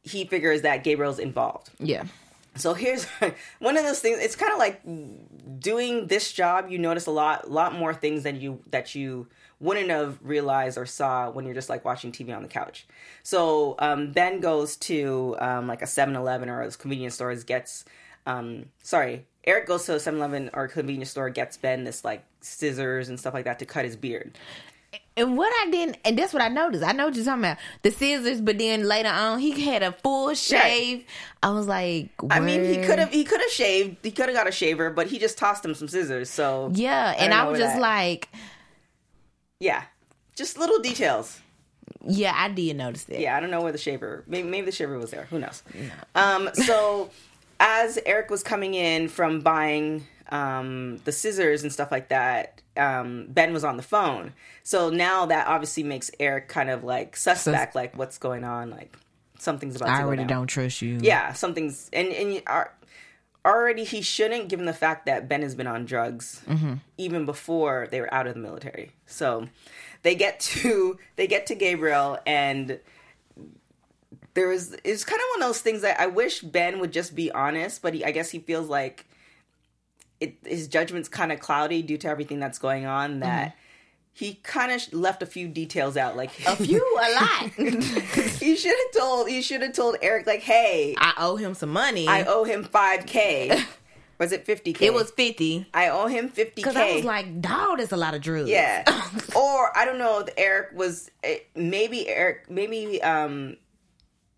[0.03, 1.71] He figures that Gabriel's involved.
[1.79, 2.03] Yeah.
[2.55, 3.05] So here's
[3.59, 4.19] one of those things.
[4.19, 4.81] It's kind of like
[5.59, 6.69] doing this job.
[6.69, 9.27] You notice a lot, lot more things than you that you
[9.59, 12.85] wouldn't have realized or saw when you're just like watching TV on the couch.
[13.23, 17.33] So um, Ben goes to um, like a 7-Eleven or a convenience store.
[17.35, 17.85] Gets
[18.25, 21.29] um, sorry, Eric goes to a 7-Eleven or convenience store.
[21.29, 24.37] Gets Ben this like scissors and stuff like that to cut his beard.
[25.17, 26.83] And what I didn't, and that's what I noticed.
[26.83, 29.91] I know what you're talking about the scissors, but then later on he had a
[29.91, 31.05] full shave.
[31.41, 33.97] I was like, I mean, he could have he could have shaved.
[34.03, 36.29] He could have got a shaver, but he just tossed him some scissors.
[36.29, 38.29] So Yeah, and I was just that- like,
[39.59, 39.83] yeah,
[40.35, 41.39] just little details.
[42.05, 43.19] yeah, I did notice that.
[43.19, 44.23] Yeah, I don't know where the shaver.
[44.27, 45.25] Maybe, maybe the shaver was there.
[45.25, 45.63] Who knows?
[46.13, 47.09] Um, so
[47.59, 53.27] as Eric was coming in from buying um, the scissors and stuff like that, um,
[53.29, 54.33] Ben was on the phone.
[54.63, 58.95] So now that obviously makes Eric kind of like suspect, like what's going on, like
[59.39, 60.27] something's about I already down.
[60.27, 60.99] don't trust you.
[61.01, 62.73] Yeah, something's and and are
[63.45, 66.41] already he shouldn't, given the fact that Ben has been on drugs
[66.97, 68.91] even before they were out of the military.
[69.05, 69.47] So
[70.03, 72.79] they get to they get to Gabriel and
[74.33, 77.15] there was it's kind of one of those things that I wish Ben would just
[77.15, 79.05] be honest, but he, I guess he feels like
[80.19, 83.19] it, his judgment's kind of cloudy due to everything that's going on.
[83.19, 83.55] That
[84.13, 87.51] he kind of left a few details out, like a few, a lot.
[88.39, 91.69] he should have told he should have told Eric like, hey, I owe him some
[91.69, 92.07] money.
[92.07, 93.63] I owe him five k.
[94.17, 94.85] Was it fifty k?
[94.85, 95.67] it was fifty.
[95.73, 98.49] I owe him 50k Because I was like, dog, that's a lot of drugs.
[98.49, 98.83] Yeah.
[99.35, 100.25] or I don't know.
[100.37, 103.57] Eric was eh, maybe Eric maybe um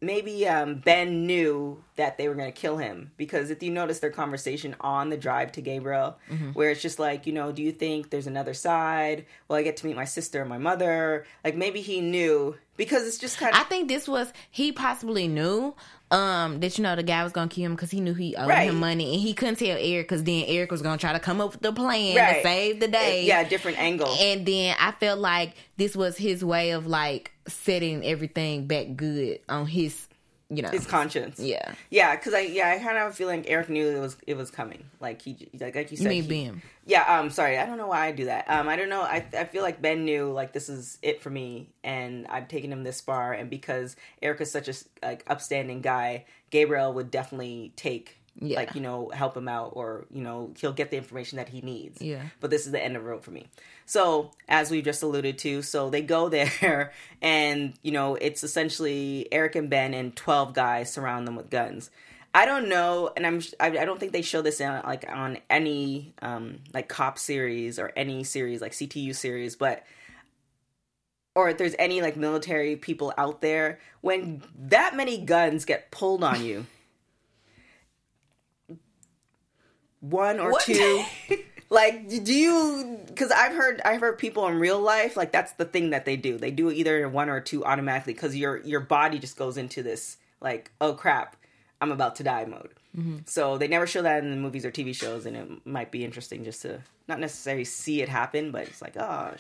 [0.01, 4.11] maybe um Ben knew that they were gonna kill him because if you notice their
[4.11, 6.51] conversation on the drive to Gabriel, Mm-hmm.
[6.51, 9.25] where it's just like you know, do you think there's another side?
[9.47, 11.25] Well, I get to meet my sister and my mother.
[11.43, 13.59] Like maybe he knew because it's just kind of.
[13.59, 15.73] I think this was he possibly knew
[16.09, 18.47] um that you know the guy was gonna kill him because he knew he owed
[18.47, 18.69] Right.
[18.69, 21.41] him money and he couldn't tell Eric because then Eric was gonna try to come
[21.41, 22.35] up with the plan Right.
[22.37, 23.25] to save the day.
[23.25, 24.15] yeah, different angle.
[24.19, 29.39] And then I felt like this was his way of like setting everything back good
[29.49, 30.06] on his,
[30.49, 31.39] you know, his conscience.
[31.39, 31.73] yeah.
[31.89, 34.49] Yeah, because I yeah I kind of feel like Eric knew it was it was
[34.49, 34.85] coming.
[34.99, 36.03] Like he like like you said.
[36.03, 36.61] You mean he- Ben?
[36.85, 37.19] Yeah.
[37.19, 37.29] Um.
[37.29, 38.45] Sorry, I don't know why I do that.
[38.49, 38.67] Um.
[38.69, 39.01] I don't know.
[39.01, 42.71] I I feel like Ben knew like this is it for me, and I've taken
[42.71, 44.73] him this far, and because Eric is such a
[45.05, 48.13] like upstanding guy, Gabriel would definitely take.
[48.39, 48.57] Yeah.
[48.57, 51.61] Like you know, help him out, or you know, he'll get the information that he
[51.61, 51.99] needs.
[52.01, 52.21] Yeah.
[52.39, 53.47] But this is the end of the road for me.
[53.87, 56.27] So, as we just alluded to, so they go
[56.61, 61.49] there, and you know, it's essentially Eric and Ben and twelve guys surround them with
[61.49, 61.89] guns.
[62.33, 65.37] I don't know, and I'm I, I don't think they show this in like on
[65.49, 69.83] any um like cop series or any series like CTU series, but
[71.33, 76.23] or if there's any like military people out there when that many guns get pulled
[76.23, 76.65] on you
[79.99, 80.63] one or What?
[80.63, 81.03] two
[81.69, 85.65] like do you because i've heard i've heard people in real life like that's the
[85.65, 86.37] thing that they do.
[86.37, 90.17] They do either one or two automatically because your your body just goes into this
[90.39, 91.35] like oh crap
[91.81, 92.71] i'm about to die mode.
[93.25, 96.05] So they never show that in the movies or tv shows and it might be
[96.05, 99.33] interesting just to not necessarily see it happen but it's like oh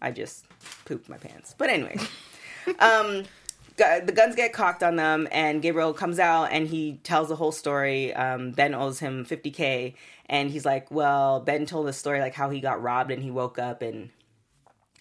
[0.00, 0.46] i just
[0.86, 1.54] pooped my pants.
[1.56, 1.96] But anyway
[2.78, 3.24] um
[3.80, 7.52] the guns get cocked on them and gabriel comes out and he tells the whole
[7.52, 8.14] story.
[8.14, 9.94] Um, ben owes him 50k
[10.26, 13.30] and he's like well ben told the story like how he got robbed and he
[13.30, 14.10] woke up and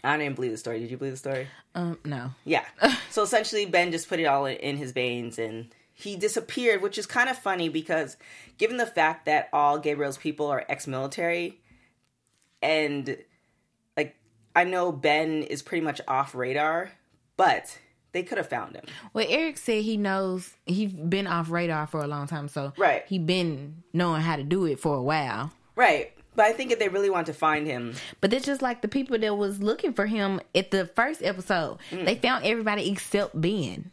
[0.04, 0.80] i didn't believe the story.
[0.80, 1.48] Did you believe the story?
[1.76, 2.32] Um, no.
[2.46, 2.66] yeah.
[3.10, 6.98] So essentially ben just put it all in, in his veins and he disappeared which
[6.98, 8.16] is kind of funny because
[8.58, 11.60] given the fact that all gabriel's people are ex-military
[12.62, 13.18] and
[13.98, 14.16] like
[14.56, 16.92] i know ben is pretty much off radar
[17.36, 17.78] but
[18.12, 18.86] they could have found him.
[19.14, 23.04] Well, Eric said he knows he's been off radar for a long time, so Right.
[23.08, 25.52] he been knowing how to do it for a while.
[25.76, 26.12] Right.
[26.36, 28.88] But I think if they really want to find him, But that's just like the
[28.88, 31.80] people that was looking for him at the first episode.
[31.92, 32.06] Mm.
[32.06, 33.92] They found everybody except Ben.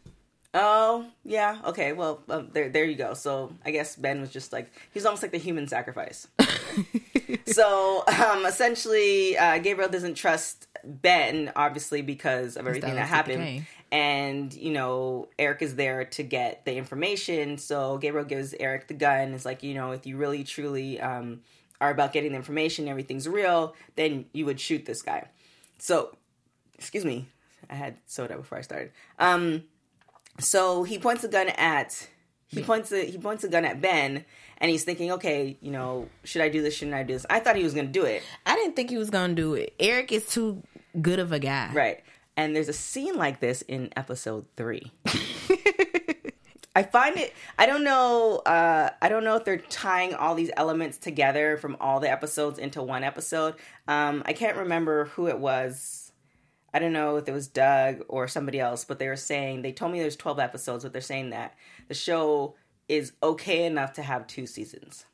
[0.53, 3.13] oh yeah, okay, well um, there there you go.
[3.15, 6.27] So I guess Ben was just like he's almost like the human sacrifice.
[7.45, 13.65] so um, essentially, uh, Gabriel doesn't trust Ben, obviously because of everything that happened.
[13.91, 17.57] And you know, Eric is there to get the information.
[17.57, 19.33] So Gabriel gives Eric the gun.
[19.33, 21.41] It's like you know, if you really truly um,
[21.79, 25.27] are about getting the information, everything's real, then you would shoot this guy.
[25.77, 26.15] So,
[26.75, 27.27] excuse me,
[27.69, 28.91] I had soda before I started.
[29.19, 29.63] Um,
[30.39, 32.07] so he points a gun at
[32.47, 34.23] he points the he points a gun at Ben,
[34.57, 36.75] and he's thinking, okay, you know, should I do this?
[36.75, 37.25] Shouldn't I do this?
[37.29, 39.53] I thought he was going to do it, I didn't think he was gonna do
[39.53, 39.73] it.
[39.79, 40.63] Eric is too
[41.01, 41.69] good of a guy.
[41.73, 42.03] right?
[42.37, 44.91] And there's a scene like this in episode three.
[46.75, 47.33] I find it.
[47.57, 48.43] I don't know.
[48.45, 52.59] Uh, I don't know if they're tying all these elements together from all the episodes
[52.59, 53.55] into one episode.
[53.87, 56.11] Um, I can't remember who it was.
[56.71, 59.71] I don't know if it was Doug or somebody else, but they were saying they
[59.71, 61.55] told me there's 12 episodes, but they're saying that
[61.87, 62.53] the show
[62.87, 65.05] is okay enough to have two seasons.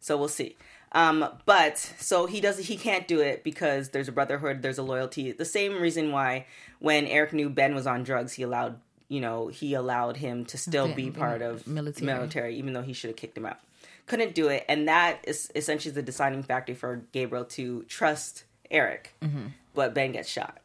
[0.00, 0.56] So we'll see.
[0.94, 4.82] Um, but so he does he can't do it because there's a brotherhood, there's a
[4.82, 5.32] loyalty.
[5.32, 6.46] The same reason why
[6.78, 8.78] when Eric knew Ben was on drugs, he allowed
[9.08, 12.06] you know he allowed him to still be Okay, part of military.
[12.06, 13.58] military, even though he should have kicked him out.
[14.06, 19.14] Couldn't do it, and that is essentially the deciding factor for Gabriel to trust Eric.
[19.74, 20.58] But Ben gets shot.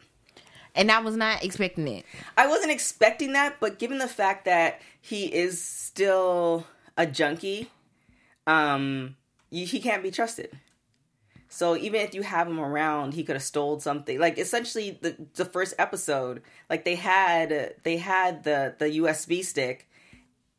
[0.75, 2.05] And I was not expecting it.
[2.37, 7.71] I wasn't expecting that, but given the fact that he is still a junkie,
[8.45, 9.15] um,
[9.49, 10.57] you, he can't be trusted.
[11.49, 14.19] So even if you have him around, he could have stole something.
[14.19, 19.89] Like essentially, the the first episode, like they had they had the the USB stick,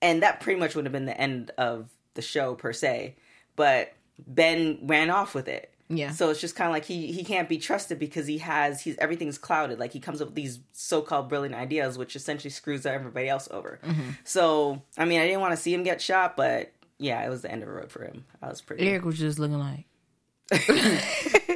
[0.03, 3.15] and that pretty much would have been the end of the show per se.
[3.55, 5.73] But Ben ran off with it.
[5.89, 6.11] Yeah.
[6.11, 8.97] So it's just kind of like he he can't be trusted because he has he's
[8.99, 9.79] everything's clouded.
[9.79, 13.49] Like he comes up with these so called brilliant ideas, which essentially screws everybody else
[13.51, 13.81] over.
[13.85, 14.11] Mm-hmm.
[14.25, 17.43] So I mean, I didn't want to see him get shot, but yeah, it was
[17.43, 18.25] the end of the road for him.
[18.41, 18.87] I was pretty.
[18.89, 19.87] Eric was just looking like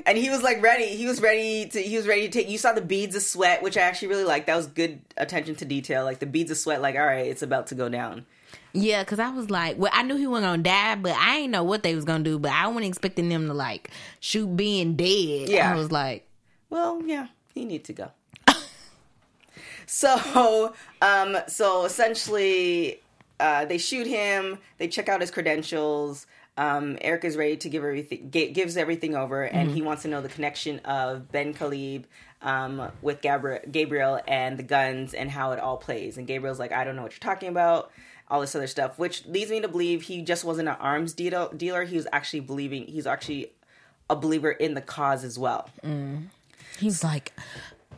[0.07, 0.87] and he was like ready.
[0.87, 1.83] He was ready to.
[1.83, 2.49] He was ready to take.
[2.49, 4.47] You saw the beads of sweat, which I actually really liked.
[4.47, 6.05] That was good attention to detail.
[6.05, 6.81] Like the beads of sweat.
[6.81, 8.25] Like all right, it's about to go down.
[8.73, 11.51] Yeah, because I was like, well, I knew he wasn't gonna die, but I didn't
[11.51, 12.39] know what they was gonna do.
[12.39, 15.49] But I wasn't expecting them to like shoot being dead.
[15.49, 15.73] Yeah.
[15.73, 16.29] I was like,
[16.71, 18.11] Well, yeah, he needs to go.
[19.87, 23.01] so, um, so essentially,
[23.41, 24.59] uh, they shoot him.
[24.79, 26.27] They check out his credentials.
[26.57, 30.09] Um, Eric is ready to give everything, gi- gives everything over, and he wants to
[30.09, 32.07] know the connection of Bin-Khalid
[32.43, 36.17] um, with Gabriel, Gabriel and the guns and how it all plays.
[36.17, 37.91] And Gabriel's like, I don't know what you're talking about.
[38.29, 41.51] All this other stuff, which leads me to believe he just wasn't an arms deal-
[41.57, 41.83] dealer.
[41.85, 42.87] He was actually believing.
[42.87, 43.51] He's actually
[44.09, 45.69] a believer in the cause as well.
[46.79, 47.33] he was like,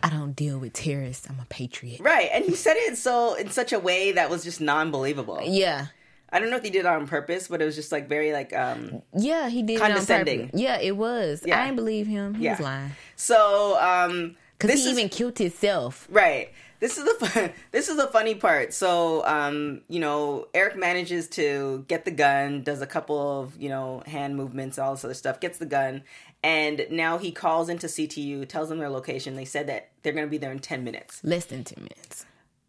[0.02, 1.26] I don't deal with terrorists.
[1.28, 2.00] I'm a patriot.
[2.00, 5.40] Right, and he said it so in such a way that was just non-believable.
[5.44, 5.86] Yeah.
[6.30, 8.32] I don't know if he did it on purpose, but it was just like very
[8.32, 10.50] like um Yeah, he did Condescending.
[10.54, 11.42] Yeah, it was.
[11.46, 11.60] Yeah.
[11.60, 12.34] I didn't believe him.
[12.34, 12.52] He Yeah.
[12.52, 16.06] was lying so um because this he is even killed himself.
[16.10, 16.50] right.
[16.78, 18.74] This is the fun, this is the funny part.
[18.74, 23.68] So um you know Eric manages to get the gun, does a couple of you
[23.70, 26.02] know hand movements, all this other stuff, gets the gun,
[26.42, 29.34] and now he calls into CTU, tells them their location.
[29.36, 31.20] They said that they're going to be there in ten minutes.
[31.24, 32.26] Less than 10 minutes.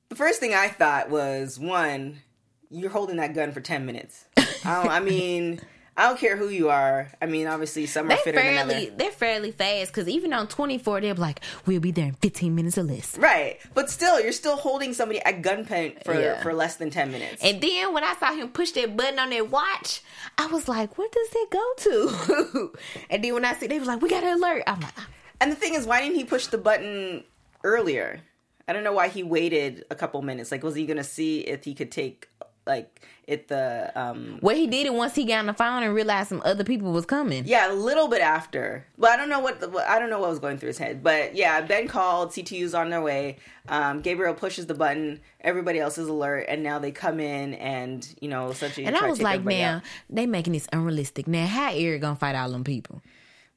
[0.10, 2.22] The first thing I thought was one,
[2.70, 4.26] you're holding that gun for ten minutes.
[4.38, 4.44] I,
[4.84, 5.62] don't, I mean,
[6.00, 7.12] I don't care who you are.
[7.20, 8.98] I mean, obviously some are They're fitter than fairly others.
[8.98, 12.78] they're fairly fast because even on 24 they're like we'll be there in 15 minutes
[12.78, 13.18] or less.
[13.18, 16.42] Right, but still, you're still holding somebody at gunpoint for Yeah.
[16.44, 17.44] for less than ten minutes.
[17.44, 20.02] And then when I saw him push that button on that watch,
[20.38, 22.74] I was like, "What does it go to?"
[23.10, 25.08] and then when I see they were like, "We got an alert," I'm like, ah.
[25.42, 27.24] And the thing is, why didn't he push the button
[27.64, 28.22] earlier?
[28.68, 30.52] I don't know why he waited a couple minutes.
[30.52, 32.28] Like, was he gonna see if he could take
[32.68, 35.94] like it the um "Well, he did it once he got on the phone and
[35.94, 39.40] realized some other people was coming." yeah a little bit after but i don't know
[39.40, 42.30] what the, i don't know what was going through his head but yeah ben called
[42.32, 43.38] ctu's on their way
[43.70, 48.16] um gabriel pushes the button everybody else is alert and now they come in and
[48.22, 49.82] you know essentially And I was like, everybody "Now out.
[50.10, 51.28] they making this unrealistic.
[51.28, 53.02] Now how Eric gonna fight all them people?"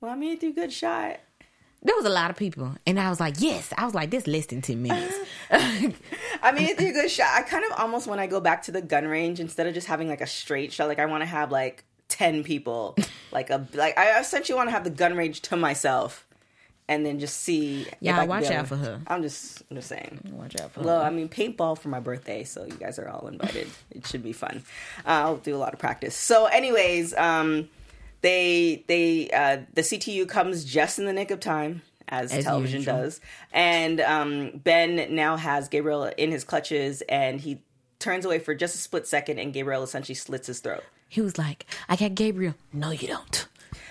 [0.00, 1.20] well i mean he threw good shot
[1.82, 4.26] There was a lot of people, and I was like, "Yes." I was like, "This
[4.26, 5.14] less than ten minutes."
[5.50, 7.28] I mean, it's a good shot.
[7.32, 9.86] I kind of almost when I go back to the gun range, instead of just
[9.86, 12.96] having like a straight shot, like I want to have like ten people,
[13.32, 16.26] like a like I essentially want to have the gun range to myself,
[16.86, 17.82] and then just see.
[17.82, 19.00] if Yeah, watch out for her.
[19.06, 20.20] I'm just, I'm just saying.
[20.32, 20.86] Watch out for her.
[20.86, 21.06] Well, her.
[21.06, 23.68] I mean, paintball for my birthday, so you guys are all invited.
[23.90, 24.64] it should be fun.
[25.06, 26.14] Uh, I'll do a lot of practice.
[26.14, 27.70] So, anyways, um,
[28.22, 31.82] they they uh, the CTU comes just in the nick of time.
[32.12, 32.96] As, As television usual.
[33.02, 33.20] does,
[33.52, 37.62] and um, Ben now has Gabriel in his clutches, and he
[38.00, 40.82] turns away for just a split second, and Gabriel essentially slits his throat.
[41.08, 42.54] He was like, I got Gabriel.
[42.72, 43.46] No, you don't.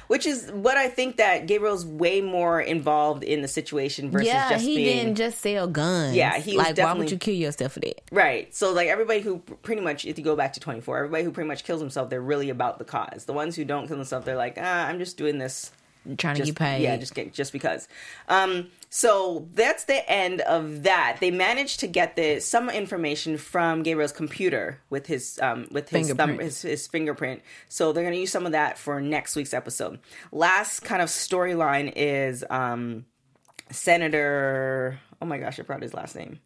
[0.10, 4.49] Which is what I think that Gabriel's way more involved in the situation versus yeah,
[4.49, 6.16] just he being didn't just sell guns.
[6.16, 8.01] Yeah, he was like, why would you kill yourself for that?
[8.12, 8.53] Right.
[8.55, 11.47] So like everybody who pretty much if you go back to 24, everybody who pretty
[11.47, 13.26] much kills himself, they're really about the cause.
[13.26, 15.72] The ones who don't kill themselves, they're like, ah, I'm just doing this
[16.18, 16.84] Trying to just get paid.
[16.84, 17.88] Yeah, just get just because.
[18.28, 21.18] Um so that's the end of that.
[21.20, 26.12] They managed to get the some information from Gabriel's computer with his um with his
[26.14, 27.41] thumb, his, his fingerprint.
[27.68, 30.00] So they're going to use some of that for next week's episode.
[30.32, 33.06] Last kind of storyline is um
[33.72, 36.39] Senator Oh my gosh, I forgot his last name.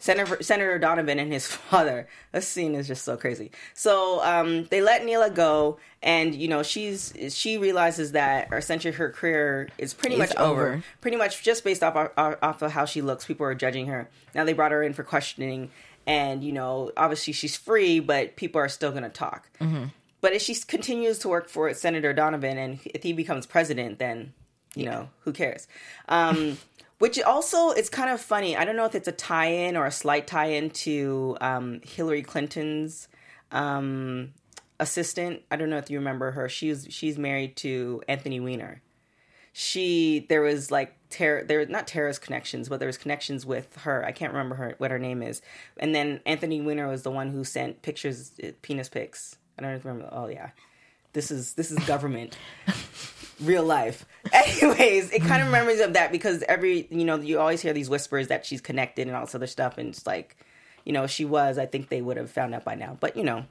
[0.00, 2.08] Senator, Senator Donovan and his father.
[2.32, 3.52] This scene is just so crazy.
[3.74, 9.10] So um, they let Neela go, and you know she's she realizes that essentially her
[9.10, 10.72] career is pretty It's much over.
[10.72, 10.84] over.
[11.00, 13.24] Pretty much just based off off of how she looks.
[13.26, 14.08] People are judging her.
[14.34, 15.70] Now they brought her in for questioning,
[16.06, 19.48] and you know obviously she's free, but people are still going to talk.
[20.22, 24.32] But if she continues to work for Senator Donovan, and if he becomes president, then
[24.74, 25.66] you know who cares.
[26.08, 26.58] Um,
[27.00, 28.58] which also it's kind of funny.
[28.58, 33.08] I don't know if it's a tie-in or a slight tie-in to um, Hillary Clinton's
[33.50, 34.34] um,
[34.78, 35.40] assistant.
[35.50, 36.46] I don't know if you remember her.
[36.46, 38.82] She's she's married to Anthony Weiner.
[39.54, 44.04] She there was like terror there not terrorist connections, but there was connections with her.
[44.04, 45.40] I can't remember her what her name is.
[45.78, 49.38] And then Anthony Weiner was the one who sent pictures, uh, penis pics.
[49.58, 50.10] I don't remember.
[50.12, 50.50] Oh yeah,
[51.14, 52.36] this is this is government
[53.42, 54.06] real life.
[54.32, 57.88] Anyways, it kind of reminds of that because every you know you always hear these
[57.88, 60.36] whispers that she's connected and all this other stuff, and it's like,
[60.84, 61.58] you know, she was.
[61.58, 63.44] I think they would have found out by now, but you know,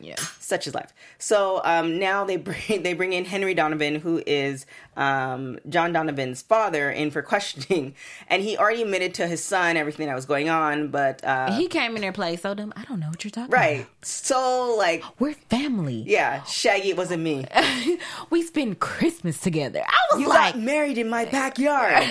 [0.00, 0.16] Yeah.
[0.40, 0.92] such is life.
[1.18, 4.66] So um, now they bring they bring in Henry Donovan, who is
[4.96, 7.94] um, John Donovan's father, in for questioning,
[8.28, 11.68] and he already admitted to his son everything that was going on, but uh, He
[11.68, 12.72] came in there played so dumb.
[12.76, 13.66] I don't know what you're talking right.
[13.76, 13.78] about.
[13.86, 14.04] Right.
[14.06, 16.04] So like, We're family.
[16.06, 17.46] yeah, Shaggy, it wasn't me.
[18.30, 19.82] we spend Christmas together.
[19.86, 22.02] I was You like, married in my backyard.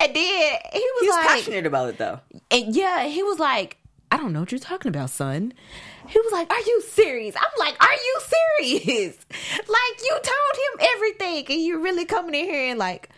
[0.00, 0.14] and then
[0.72, 2.20] he was He's like, passionate about it though.
[2.50, 3.78] and yeah, he was like,
[4.10, 5.54] I don't know what you're talking about, son.
[6.12, 7.34] He was like, Are you serious?
[7.36, 8.20] I'm like, Are you
[8.58, 9.16] serious?
[9.30, 13.08] like, you told him everything, and you're really coming in here and like,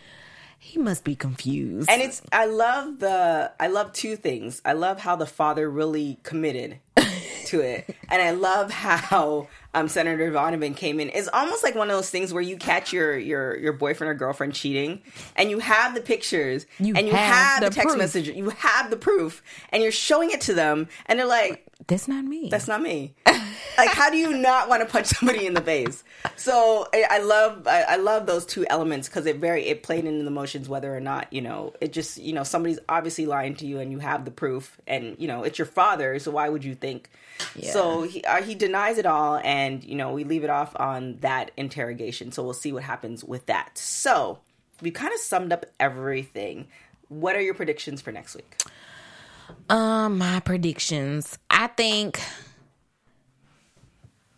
[0.58, 1.90] he must be confused.
[1.90, 6.18] and it's i love the i love two things i love how the father really
[6.22, 6.78] committed
[7.44, 11.90] to it and i love how um senator donovan came in it's almost like one
[11.90, 15.02] of those things where you catch your your your boyfriend or girlfriend cheating
[15.36, 17.98] and you have the pictures You and you have have, the, the text proof.
[17.98, 22.08] message you have the proof and you're showing it to them and they're like That's
[22.08, 22.48] not me.
[22.50, 23.14] that's not me.
[23.26, 26.02] like, how do you not want to punch somebody in the face?
[26.36, 30.04] So I, I love, I, I love those two elements because it very, it played
[30.04, 33.56] into the motions whether or not you know, it just, you know, somebody's obviously lying
[33.56, 36.48] to you and you have the proof, and you know, it's your father, so why
[36.48, 37.10] would you think?
[37.72, 41.18] So he uh, he denies it all, and you know, we leave it off on
[41.20, 42.30] that interrogation.
[42.30, 43.76] So we'll see what happens with that.
[43.76, 44.38] So
[44.80, 46.68] we kind of summed up everything.
[47.08, 48.56] What are your predictions for next week?
[49.68, 51.38] Um, my predictions.
[51.50, 52.20] I think.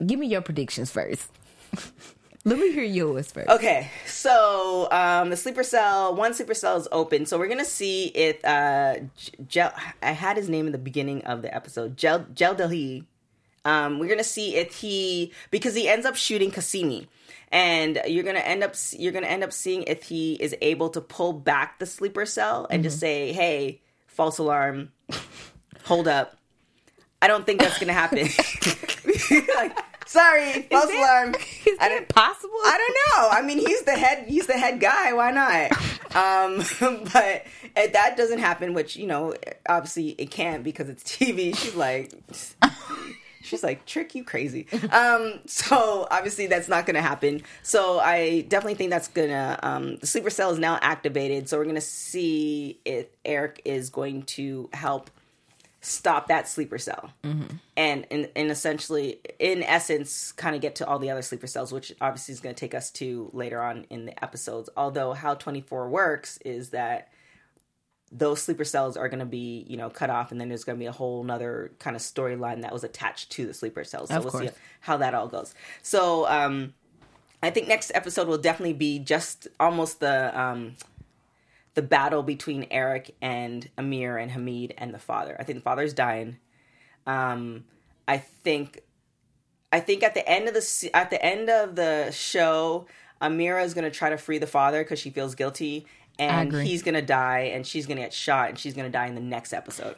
[0.04, 1.30] Give me your predictions first.
[2.46, 3.48] Let me hear yours first.
[3.48, 7.26] Okay, so um, the sleeper cell, one sleeper cell is open.
[7.26, 8.98] So we're gonna see if uh,
[9.48, 9.72] Gel.
[10.00, 11.96] I had his name in the beginning of the episode.
[11.96, 13.04] Gel Gel Delhi.
[13.64, 17.08] Um, we're gonna see if he because he ends up shooting Cassini,
[17.50, 21.00] and you're gonna end up you're gonna end up seeing if he is able to
[21.00, 24.92] pull back the sleeper cell and just say, "Hey, false alarm,
[25.84, 26.36] hold up."
[27.22, 28.18] I don't think that's gonna happen.
[29.56, 29.76] like,
[30.06, 31.34] sorry, false alarm.
[31.66, 32.52] Is I don't- possible?
[32.64, 33.28] I don't know.
[33.30, 34.26] I mean, he's the head.
[34.28, 35.12] He's the head guy.
[35.14, 35.72] Why not?
[36.14, 36.58] Um,
[37.12, 37.44] but
[37.74, 39.34] if that doesn't happen, which you know,
[39.68, 41.56] obviously it can't because it's TV.
[41.56, 42.12] She's like,
[43.46, 44.66] she's like, trick you crazy.
[44.90, 47.42] Um, so obviously that's not going to happen.
[47.62, 49.58] So I definitely think that's gonna.
[49.62, 51.48] Um, the sleeper cell is now activated.
[51.48, 55.10] So we're gonna see if Eric is going to help
[55.86, 57.12] stop that sleeper cell
[57.76, 61.72] and, and and essentially in essence kind of get to all the other sleeper cells
[61.72, 65.34] which obviously is going to take us to later on in the episodes although how
[65.34, 67.12] 24 works is that
[68.12, 70.78] those sleeper cells are going to be you know cut off and then there's going
[70.78, 74.08] to be a whole nother kind of storyline that was attached to the sleeper cells
[74.10, 74.50] so Of we'll see
[74.80, 76.72] how that all goes so um
[77.42, 80.74] I think next episode will definitely be just almost the um,
[81.74, 85.36] the battle between Eric and Amir and Hamid and the father.
[85.38, 86.38] I think the father's dying.
[87.06, 87.64] Um,
[88.08, 88.80] I think
[89.70, 92.86] I think at the end of the at the end of the show,
[93.20, 95.86] Amira is going to try to free the father because she feels guilty,
[96.18, 99.20] and he's to die, and she's to get shot, and she's to die in the
[99.20, 99.96] next episode.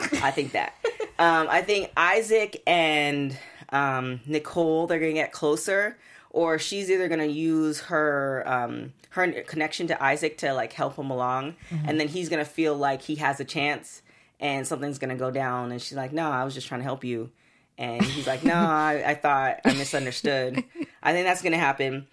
[0.00, 0.74] I think that.
[1.18, 3.36] um, I think Isaac and
[3.70, 5.96] um, Nicole they're to get closer,
[6.30, 11.10] or she's either to use her um, her connection to Isaac to like help him
[11.10, 14.02] along, and then he's to feel like he has a chance,
[14.40, 17.04] and something's to go down, and she's like, "No, I was just trying to help
[17.04, 17.30] you."
[17.76, 20.62] And he's like, "No, I, I thought I misunderstood."
[21.02, 22.06] I think that's gonna happen.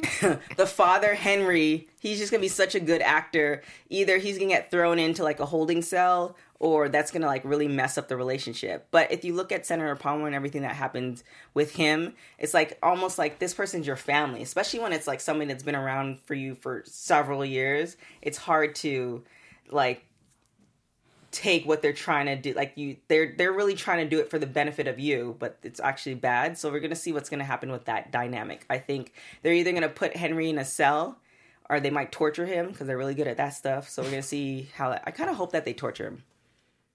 [0.56, 3.62] The father Henry, he's just gonna be such a good actor.
[3.88, 7.68] Either he's gonna get thrown into like a holding cell, or that's gonna like really
[7.68, 8.86] mess up the relationship.
[8.90, 11.22] But if you look at Senator Palmer and everything that happened
[11.54, 15.48] with him, it's like almost like this person's your family, especially when it's like somebody
[15.48, 17.96] that's been around for you for several years.
[18.20, 19.24] It's hard to
[19.70, 20.04] like
[21.30, 24.28] take what they're trying to do like you they're they're really trying to do it
[24.28, 26.58] for the benefit of you but it's actually bad.
[26.58, 28.64] So we're going to see what's going to happen with that dynamic.
[28.68, 29.12] I think
[29.42, 31.18] they're either going to put henry in a cell
[31.68, 33.88] or they might torture him because they're really good at that stuff.
[33.88, 36.24] So we're going to see how i kind of hope that they torture him.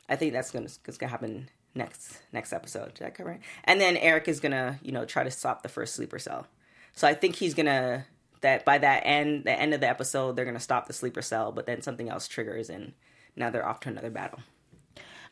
[0.09, 2.93] I think that's going to happen next next episode.
[2.95, 3.41] Did i cover it?
[3.63, 6.47] And then eric is going to you know try to stop the first sleeper cell.
[6.93, 8.05] So i think he's going to
[8.41, 11.21] that by that end the end of the episode they're going to stop the sleeper
[11.21, 12.93] cell but then something else triggers and
[13.35, 14.39] now they're off to another battle.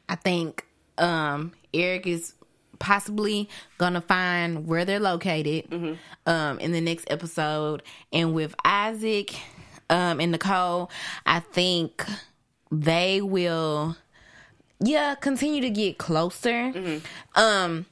[0.10, 0.66] I think
[0.98, 2.34] um, Eric is
[2.80, 3.48] possibly
[3.78, 5.94] gonna find where they're located Mm-hmm.
[6.30, 7.82] um, in the next episode,
[8.12, 9.34] and with Isaac
[9.90, 10.90] um, and Nicole,
[11.26, 12.04] I think
[12.72, 13.96] they will,
[14.80, 16.50] yeah, continue to get closer.
[16.74, 17.40] Mm-hmm.
[17.40, 17.86] Um,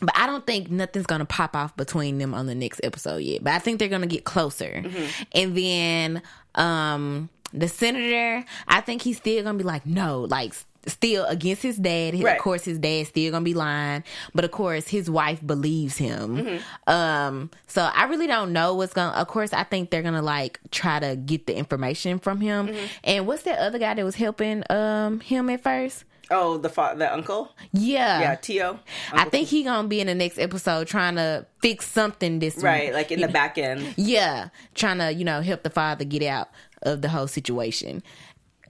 [0.00, 3.42] but I don't think nothing's gonna pop off between them on the next episode yet.
[3.42, 5.22] But I think they're gonna get closer, Mm-hmm.
[5.32, 6.22] and then
[6.54, 10.54] um, the senator, I think he's still gonna be like, no, like
[10.86, 12.22] still against his dad.
[12.22, 12.36] Right.
[12.36, 16.36] Of course, his dad's still gonna be lying, but of course, his wife believes him.
[16.36, 16.90] Mm-hmm.
[16.90, 19.16] Um, so I really don't know what's gonna.
[19.16, 22.68] Of course, I think they're gonna like try to get the information from him.
[22.68, 22.86] Mm-hmm.
[23.04, 26.04] And what's that other guy that was helping um him at first?
[26.30, 28.80] Oh, the fa- the uncle, Yeah, yeah, Tio,
[29.12, 32.92] I think he gonna be in the next episode trying to fix something this right,
[32.92, 33.94] like in the back end.
[33.96, 36.50] yeah, trying to you know help the father get out
[36.82, 38.02] of the whole situation.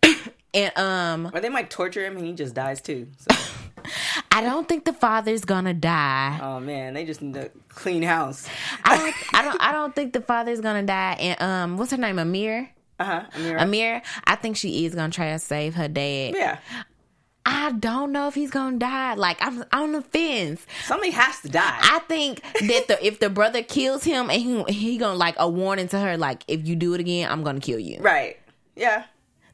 [0.55, 3.09] and um, Or they might torture him and he just dies too.
[3.19, 3.37] So,
[4.33, 6.39] I don't think the father's gonna die.
[6.43, 8.49] oh man, they just need to clean house.
[8.85, 11.17] I don't, I don't, I don't think the father's gonna die.
[11.21, 12.19] And um, what's her name?
[12.19, 12.71] Amir.
[13.01, 13.23] Uh huh.
[13.35, 13.61] Amira.
[13.63, 14.03] Amir.
[14.25, 16.35] I think she is gonna try to save her dad.
[16.37, 16.59] yeah,
[17.51, 19.15] I don't know if he's gonna die.
[19.15, 20.67] Like I'm on the fence.
[20.85, 21.79] somebody has to die.
[21.81, 25.49] I think that the if the brother kills him and he he gonna like a
[25.49, 28.01] warning to her like if you do it again I'm gonna kill you.
[28.01, 28.37] right.
[28.77, 29.05] Yeah.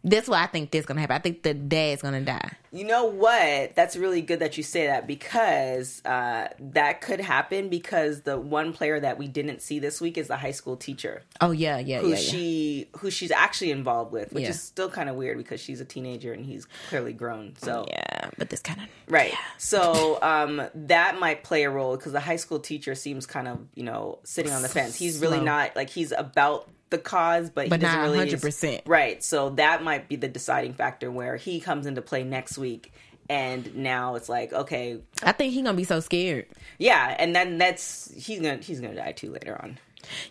[0.07, 1.17] That's what I think that's gonna happen.
[1.17, 2.51] I think the dad's gonna die.
[2.71, 3.75] You know what?
[3.75, 8.73] That's really good that you say that because uh, that could happen because the one
[8.73, 12.01] player that we didn't see this week is the high school teacher Oh yeah, yeah,
[12.01, 12.21] who yeah, yeah.
[12.21, 14.51] she who she's actually involved with, which Yeah.
[14.51, 17.55] is still kind of weird because she's a teenager and he's clearly grown.
[17.59, 19.33] So yeah, but this kind of Right.
[19.59, 23.59] So um, that might play a role because the high school teacher seems kind of,
[23.75, 24.97] you know, sitting on the fence.
[24.97, 25.45] He's really Slow.
[25.45, 28.83] not like he's about the cause, but, But he doesn't not really 100%.
[28.87, 29.23] Right.
[29.23, 32.93] So that might be the deciding factor where he comes into play next week,
[33.29, 36.47] and now it's like, okay, I think he gonna be so scared.
[36.79, 39.79] yeah, and then that's he's gonna he's gonna die too later on.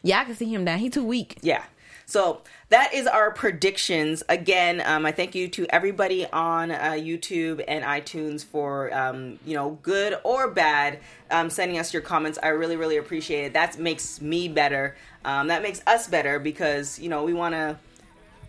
[0.03, 0.79] Yeah, I can see him down.
[0.79, 1.39] He too weak.
[1.41, 1.63] Yeah.
[2.13, 4.21] So that is our predictions.
[4.29, 9.55] Again, um, I thank you to everybody on uh, YouTube and iTunes for um, you
[9.55, 10.99] know good or bad
[11.31, 12.37] um, sending us your comments.
[12.43, 13.53] I really really appreciate it.
[13.53, 14.95] That makes me better.
[15.25, 17.79] Um, that makes us better because you know we want to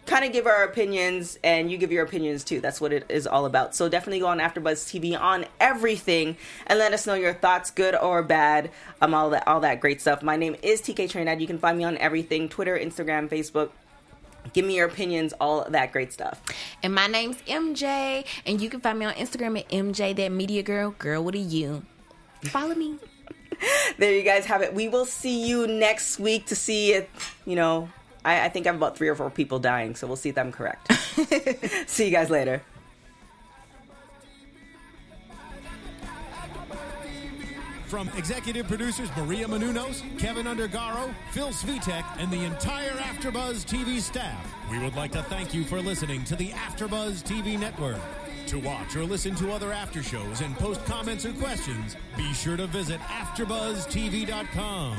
[0.07, 2.61] kind of give our opinions and you give your opinions too.
[2.61, 3.74] That's what it is all about.
[3.74, 6.36] So definitely go on AfterBuzz TV on everything
[6.66, 8.70] and let us know your thoughts, good or bad.
[9.00, 10.22] Um, all that all that great stuff.
[10.22, 11.40] My name is TK Trinidad.
[11.40, 13.70] You can find me on everything: Twitter, Instagram, Facebook.
[14.52, 16.42] Give me your opinions, all that great stuff.
[16.82, 20.62] And my name's MJ, and you can find me on Instagram at MJ that media
[20.62, 21.82] girl, girl with a U.
[22.44, 22.98] Follow me.
[23.98, 24.74] There you guys have it.
[24.74, 27.88] We will see you next week to see if you know.
[28.25, 30.39] I, I think I have about three or four people dying, so we'll see if
[30.39, 30.93] I'm correct.
[31.87, 32.62] see you guys later.
[37.87, 44.53] From executive producers Maria Menounos, Kevin Undergaro, Phil Svitek, and the entire AfterBuzz TV staff,
[44.68, 48.01] we would like to thank you for listening to the AfterBuzz TV network.
[48.49, 52.57] To watch or listen to other after shows and post comments or questions, be sure
[52.57, 54.99] to visit AfterBuzzTV.com.